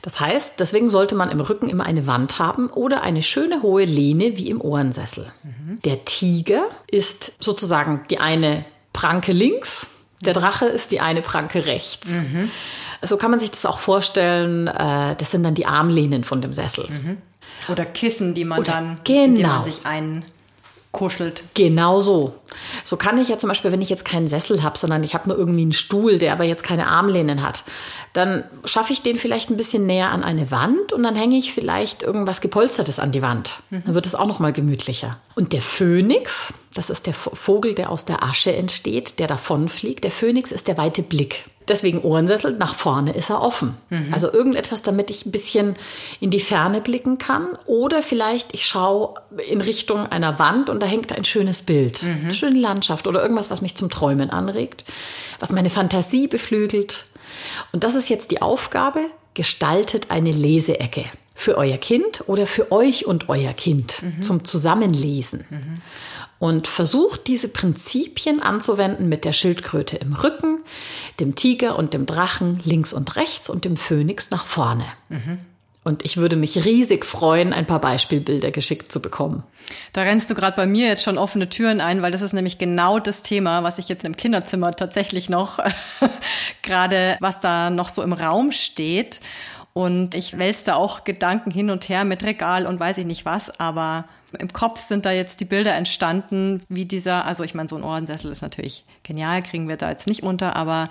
Das 0.01 0.19
heißt, 0.19 0.59
deswegen 0.59 0.89
sollte 0.89 1.15
man 1.15 1.29
im 1.29 1.39
Rücken 1.39 1.69
immer 1.69 1.85
eine 1.85 2.07
Wand 2.07 2.39
haben 2.39 2.67
oder 2.69 3.01
eine 3.01 3.21
schöne 3.21 3.61
hohe 3.61 3.83
Lehne 3.83 4.37
wie 4.37 4.49
im 4.49 4.61
Ohrensessel. 4.61 5.31
Mhm. 5.43 5.81
Der 5.83 6.05
Tiger 6.05 6.65
ist 6.89 7.43
sozusagen 7.43 8.03
die 8.09 8.19
eine 8.19 8.63
Pranke 8.93 9.33
links, 9.33 9.87
der 10.25 10.33
Drache 10.33 10.65
ist 10.65 10.91
die 10.91 10.99
eine 10.99 11.21
Pranke 11.21 11.65
rechts. 11.65 12.09
Mhm. 12.09 12.51
So 13.01 13.17
kann 13.17 13.31
man 13.31 13.39
sich 13.39 13.51
das 13.51 13.65
auch 13.65 13.79
vorstellen. 13.79 14.67
Äh, 14.67 15.15
das 15.15 15.31
sind 15.31 15.43
dann 15.43 15.55
die 15.55 15.65
Armlehnen 15.65 16.23
von 16.23 16.41
dem 16.41 16.53
Sessel. 16.53 16.87
Mhm. 16.89 17.17
Oder 17.69 17.85
Kissen, 17.85 18.33
die 18.33 18.45
man 18.45 18.59
Oder, 18.59 18.71
dann, 18.73 18.99
genau. 19.03 19.25
indem 19.25 19.47
man 19.47 19.63
sich 19.63 19.85
ein 19.85 20.25
kuschelt. 20.93 21.43
Genau 21.55 21.99
so. 21.99 22.35
So 22.85 22.95
kann 22.97 23.17
ich 23.17 23.27
ja 23.27 23.37
zum 23.37 23.49
Beispiel, 23.49 23.71
wenn 23.71 23.81
ich 23.81 23.89
jetzt 23.89 24.05
keinen 24.05 24.27
Sessel 24.27 24.63
habe, 24.63 24.77
sondern 24.77 25.03
ich 25.03 25.15
habe 25.15 25.27
nur 25.27 25.37
irgendwie 25.37 25.63
einen 25.63 25.73
Stuhl, 25.73 26.19
der 26.19 26.31
aber 26.31 26.43
jetzt 26.45 26.63
keine 26.63 26.87
Armlehnen 26.87 27.41
hat, 27.41 27.63
dann 28.13 28.43
schaffe 28.63 28.93
ich 28.93 29.01
den 29.01 29.17
vielleicht 29.17 29.49
ein 29.49 29.57
bisschen 29.57 29.87
näher 29.87 30.11
an 30.11 30.23
eine 30.23 30.51
Wand 30.51 30.93
und 30.93 31.01
dann 31.01 31.15
hänge 31.15 31.35
ich 31.35 31.51
vielleicht 31.51 32.03
irgendwas 32.03 32.41
gepolstertes 32.41 32.99
an 32.99 33.11
die 33.11 33.23
Wand. 33.23 33.63
Mhm. 33.71 33.83
Dann 33.85 33.95
wird 33.95 34.05
es 34.05 34.13
auch 34.13 34.27
noch 34.27 34.39
mal 34.39 34.53
gemütlicher. 34.53 35.17
Und 35.33 35.51
der 35.51 35.63
Phönix, 35.63 36.53
das 36.75 36.91
ist 36.91 37.07
der 37.07 37.15
Vogel, 37.15 37.73
der 37.73 37.89
aus 37.89 38.05
der 38.05 38.23
Asche 38.23 38.55
entsteht, 38.55 39.17
der 39.17 39.25
davonfliegt. 39.25 40.03
Der 40.03 40.11
Phönix 40.11 40.51
ist 40.51 40.67
der 40.67 40.77
weite 40.77 41.01
Blick. 41.01 41.45
Deswegen 41.67 42.01
Ohrensessel, 42.01 42.57
nach 42.57 42.75
vorne 42.75 43.13
ist 43.13 43.29
er 43.29 43.41
offen. 43.41 43.77
Mhm. 43.89 44.13
Also 44.13 44.31
irgendetwas, 44.31 44.81
damit 44.81 45.09
ich 45.09 45.25
ein 45.25 45.31
bisschen 45.31 45.75
in 46.19 46.29
die 46.29 46.39
Ferne 46.39 46.81
blicken 46.81 47.17
kann. 47.17 47.57
Oder 47.65 48.03
vielleicht 48.03 48.53
ich 48.53 48.65
schaue 48.65 49.15
in 49.49 49.61
Richtung 49.61 50.05
einer 50.05 50.39
Wand 50.39 50.69
und 50.69 50.81
da 50.81 50.87
hängt 50.87 51.11
ein 51.11 51.23
schönes 51.23 51.61
Bild, 51.61 52.03
mhm. 52.03 52.25
eine 52.25 52.33
schöne 52.33 52.59
Landschaft 52.59 53.07
oder 53.07 53.21
irgendwas, 53.21 53.51
was 53.51 53.61
mich 53.61 53.75
zum 53.75 53.89
Träumen 53.89 54.29
anregt, 54.29 54.83
was 55.39 55.51
meine 55.51 55.69
Fantasie 55.69 56.27
beflügelt. 56.27 57.05
Und 57.71 57.83
das 57.83 57.95
ist 57.95 58.09
jetzt 58.09 58.31
die 58.31 58.41
Aufgabe, 58.41 58.99
gestaltet 59.33 60.11
eine 60.11 60.31
Leseecke 60.31 61.05
für 61.35 61.57
euer 61.57 61.77
Kind 61.77 62.23
oder 62.27 62.45
für 62.45 62.71
euch 62.71 63.07
und 63.07 63.29
euer 63.29 63.53
Kind 63.53 64.03
mhm. 64.03 64.21
zum 64.21 64.45
Zusammenlesen. 64.45 65.45
Mhm 65.49 65.81
und 66.43 66.67
versucht 66.67 67.27
diese 67.27 67.47
Prinzipien 67.47 68.41
anzuwenden 68.41 69.07
mit 69.07 69.23
der 69.23 69.31
Schildkröte 69.31 69.95
im 69.95 70.11
Rücken, 70.11 70.59
dem 71.21 71.35
Tiger 71.35 71.77
und 71.77 71.93
dem 71.93 72.05
Drachen 72.05 72.59
links 72.65 72.91
und 72.91 73.15
rechts 73.15 73.49
und 73.49 73.63
dem 73.63 73.77
Phönix 73.77 74.29
nach 74.29 74.43
vorne. 74.43 74.83
Mhm. 75.07 75.39
Und 75.85 76.03
ich 76.03 76.17
würde 76.17 76.35
mich 76.35 76.65
riesig 76.65 77.05
freuen, 77.05 77.53
ein 77.53 77.65
paar 77.65 77.79
Beispielbilder 77.79 78.51
geschickt 78.51 78.91
zu 78.91 79.01
bekommen. 79.01 79.43
Da 79.93 80.01
rennst 80.01 80.29
du 80.29 80.35
gerade 80.35 80.57
bei 80.57 80.65
mir 80.65 80.89
jetzt 80.89 81.03
schon 81.03 81.17
offene 81.17 81.47
Türen 81.47 81.79
ein, 81.79 82.01
weil 82.01 82.11
das 82.11 82.21
ist 82.21 82.33
nämlich 82.33 82.57
genau 82.57 82.99
das 82.99 83.23
Thema, 83.23 83.63
was 83.63 83.79
ich 83.79 83.87
jetzt 83.87 84.03
im 84.03 84.17
Kinderzimmer 84.17 84.71
tatsächlich 84.71 85.29
noch 85.29 85.59
gerade, 86.61 87.15
was 87.21 87.39
da 87.39 87.69
noch 87.69 87.87
so 87.87 88.03
im 88.03 88.11
Raum 88.11 88.51
steht. 88.51 89.21
Und 89.71 90.13
ich 90.13 90.37
wälze 90.37 90.65
da 90.65 90.75
auch 90.75 91.05
Gedanken 91.05 91.51
hin 91.51 91.69
und 91.69 91.87
her 91.87 92.03
mit 92.03 92.21
Regal 92.21 92.67
und 92.67 92.81
weiß 92.81 92.97
ich 92.97 93.05
nicht 93.05 93.23
was, 93.23 93.61
aber 93.61 94.09
im 94.39 94.53
Kopf 94.53 94.79
sind 94.79 95.05
da 95.05 95.11
jetzt 95.11 95.39
die 95.39 95.45
Bilder 95.45 95.73
entstanden, 95.75 96.63
wie 96.69 96.85
dieser, 96.85 97.25
also 97.25 97.43
ich 97.43 97.53
meine, 97.53 97.69
so 97.69 97.75
ein 97.75 97.83
Ohrensessel 97.83 98.31
ist 98.31 98.41
natürlich 98.41 98.83
genial, 99.03 99.41
kriegen 99.41 99.67
wir 99.67 99.77
da 99.77 99.89
jetzt 99.89 100.07
nicht 100.07 100.23
unter, 100.23 100.55
aber 100.55 100.89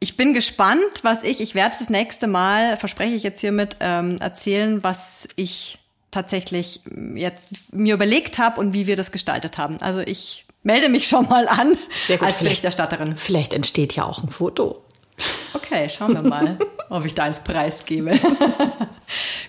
ich 0.00 0.16
bin 0.16 0.34
gespannt, 0.34 1.02
was 1.02 1.22
ich, 1.22 1.40
ich 1.40 1.54
werde 1.54 1.76
das 1.78 1.88
nächste 1.88 2.26
Mal, 2.26 2.76
verspreche 2.76 3.14
ich 3.14 3.22
jetzt 3.22 3.40
hiermit, 3.40 3.76
ähm, 3.80 4.18
erzählen, 4.18 4.82
was 4.82 5.28
ich 5.36 5.78
tatsächlich 6.10 6.80
jetzt 7.14 7.72
mir 7.72 7.94
überlegt 7.94 8.38
habe 8.38 8.60
und 8.60 8.74
wie 8.74 8.86
wir 8.86 8.96
das 8.96 9.12
gestaltet 9.12 9.58
haben. 9.58 9.80
Also 9.80 10.00
ich 10.00 10.44
melde 10.62 10.88
mich 10.88 11.06
schon 11.08 11.28
mal 11.28 11.46
an 11.48 11.76
Sehr 12.06 12.18
gut. 12.18 12.26
als 12.26 12.38
Berichterstatterin. 12.38 13.16
Vielleicht 13.16 13.54
entsteht 13.54 13.94
ja 13.94 14.04
auch 14.04 14.22
ein 14.22 14.28
Foto. 14.28 14.82
Okay, 15.54 15.88
schauen 15.88 16.14
wir 16.14 16.22
mal, 16.22 16.58
ob 16.90 17.04
ich 17.04 17.14
da 17.14 17.26
ins 17.26 17.40
Preis 17.40 17.84
gebe. 17.84 18.18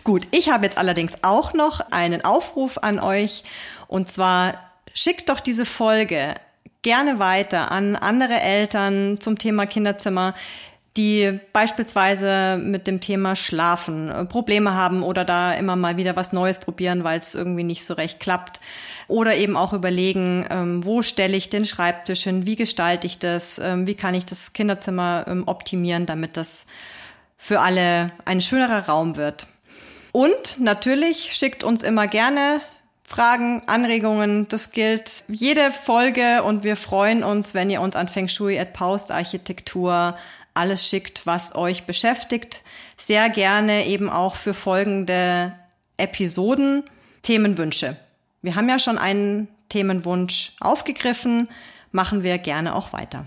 Gut, 0.04 0.28
ich 0.32 0.50
habe 0.50 0.66
jetzt 0.66 0.78
allerdings 0.78 1.14
auch 1.22 1.54
noch 1.54 1.80
einen 1.92 2.26
Aufruf 2.26 2.78
an 2.78 3.00
euch. 3.00 3.44
Und 3.88 4.10
zwar 4.10 4.56
schickt 4.94 5.30
doch 5.30 5.40
diese 5.40 5.66
Folge 5.66 6.36
gerne 6.82 7.20
weiter 7.20 7.72
an 7.72 7.96
andere 7.96 8.42
Eltern 8.42 9.20
zum 9.20 9.38
Thema 9.38 9.66
Kinderzimmer, 9.66 10.34
die 10.98 11.40
beispielsweise 11.54 12.58
mit 12.62 12.86
dem 12.86 13.00
Thema 13.00 13.36
Schlafen 13.36 14.10
äh, 14.10 14.26
Probleme 14.26 14.76
haben 14.76 15.02
oder 15.02 15.26
da 15.26 15.54
immer 15.54 15.76
mal 15.76 15.98
wieder 15.98 16.16
was 16.16 16.34
Neues 16.34 16.60
probieren, 16.60 17.04
weil 17.04 17.18
es 17.18 17.34
irgendwie 17.34 17.64
nicht 17.64 17.84
so 17.84 17.96
recht 17.96 18.20
klappt. 18.20 18.60
Oder 19.08 19.36
eben 19.36 19.58
auch 19.58 19.74
überlegen, 19.74 20.46
ähm, 20.52 20.86
wo 20.86 21.02
stelle 21.02 21.36
ich 21.36 21.50
den 21.50 21.66
Schreibtisch 21.66 22.24
hin, 22.24 22.46
wie 22.46 22.56
gestalte 22.56 23.08
ich 23.08 23.18
das, 23.18 23.58
ähm, 23.58 23.88
wie 23.88 23.96
kann 23.96 24.14
ich 24.14 24.26
das 24.26 24.54
Kinderzimmer 24.54 25.26
ähm, 25.28 25.48
optimieren, 25.48 26.06
damit 26.06 26.38
das 26.38 26.68
für 27.38 27.62
alle 27.62 28.12
ein 28.26 28.42
schönerer 28.42 28.86
Raum 28.86 29.16
wird. 29.16 29.48
Und 30.14 30.60
natürlich 30.60 31.34
schickt 31.34 31.64
uns 31.64 31.84
immer 31.84 32.08
gerne 32.08 32.62
Fragen, 33.04 33.64
Anregungen. 33.66 34.48
Das 34.48 34.72
gilt 34.72 35.26
jede 35.28 35.72
Folge 35.72 36.44
und 36.44 36.64
wir 36.64 36.76
freuen 36.76 37.24
uns, 37.24 37.54
wenn 37.54 37.70
ihr 37.70 37.82
uns 37.82 37.96
an 37.96 38.08
Feng 38.08 38.28
Shui 38.28 38.58
at 38.58 38.74
Paust 38.74 39.12
Architektur 39.12 40.16
alles 40.54 40.88
schickt, 40.88 41.26
was 41.26 41.56
euch 41.56 41.86
beschäftigt. 41.86 42.64
Sehr 42.96 43.30
gerne 43.30 43.88
eben 43.88 44.10
auch 44.10 44.36
für 44.36 44.54
folgende 44.54 45.54
Episoden 45.98 46.84
Themenwünsche. 47.24 47.98
Wir 48.44 48.56
haben 48.56 48.70
ja 48.70 48.78
schon 48.78 49.00
einen 49.00 49.48
Themenwunsch 49.70 50.54
aufgegriffen, 50.60 51.50
machen 51.92 52.22
wir 52.22 52.38
gerne 52.38 52.76
auch 52.76 52.94
weiter. 52.94 53.26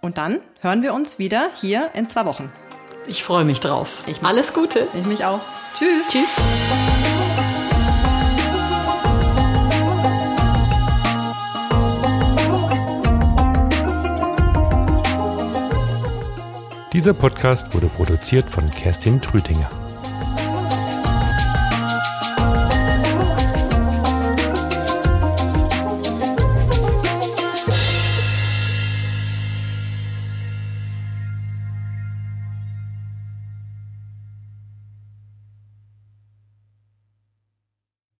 Und 0.00 0.18
dann 0.18 0.40
hören 0.60 0.82
wir 0.82 0.94
uns 0.94 1.20
wieder 1.20 1.50
hier 1.54 1.90
in 1.94 2.10
zwei 2.10 2.24
Wochen. 2.24 2.52
Ich 3.06 3.22
freue 3.22 3.44
mich 3.44 3.60
drauf. 3.60 4.02
Ich 4.06 4.22
mich. 4.22 4.30
Alles 4.30 4.54
Gute. 4.54 4.88
Ich 4.94 5.04
mich 5.04 5.24
auch. 5.24 5.40
Tschüss. 5.74 6.08
Tschüss. 6.08 6.36
Dieser 16.92 17.12
Podcast 17.12 17.74
wurde 17.74 17.88
produziert 17.88 18.48
von 18.48 18.70
Kerstin 18.70 19.20
Trütinger. 19.20 19.68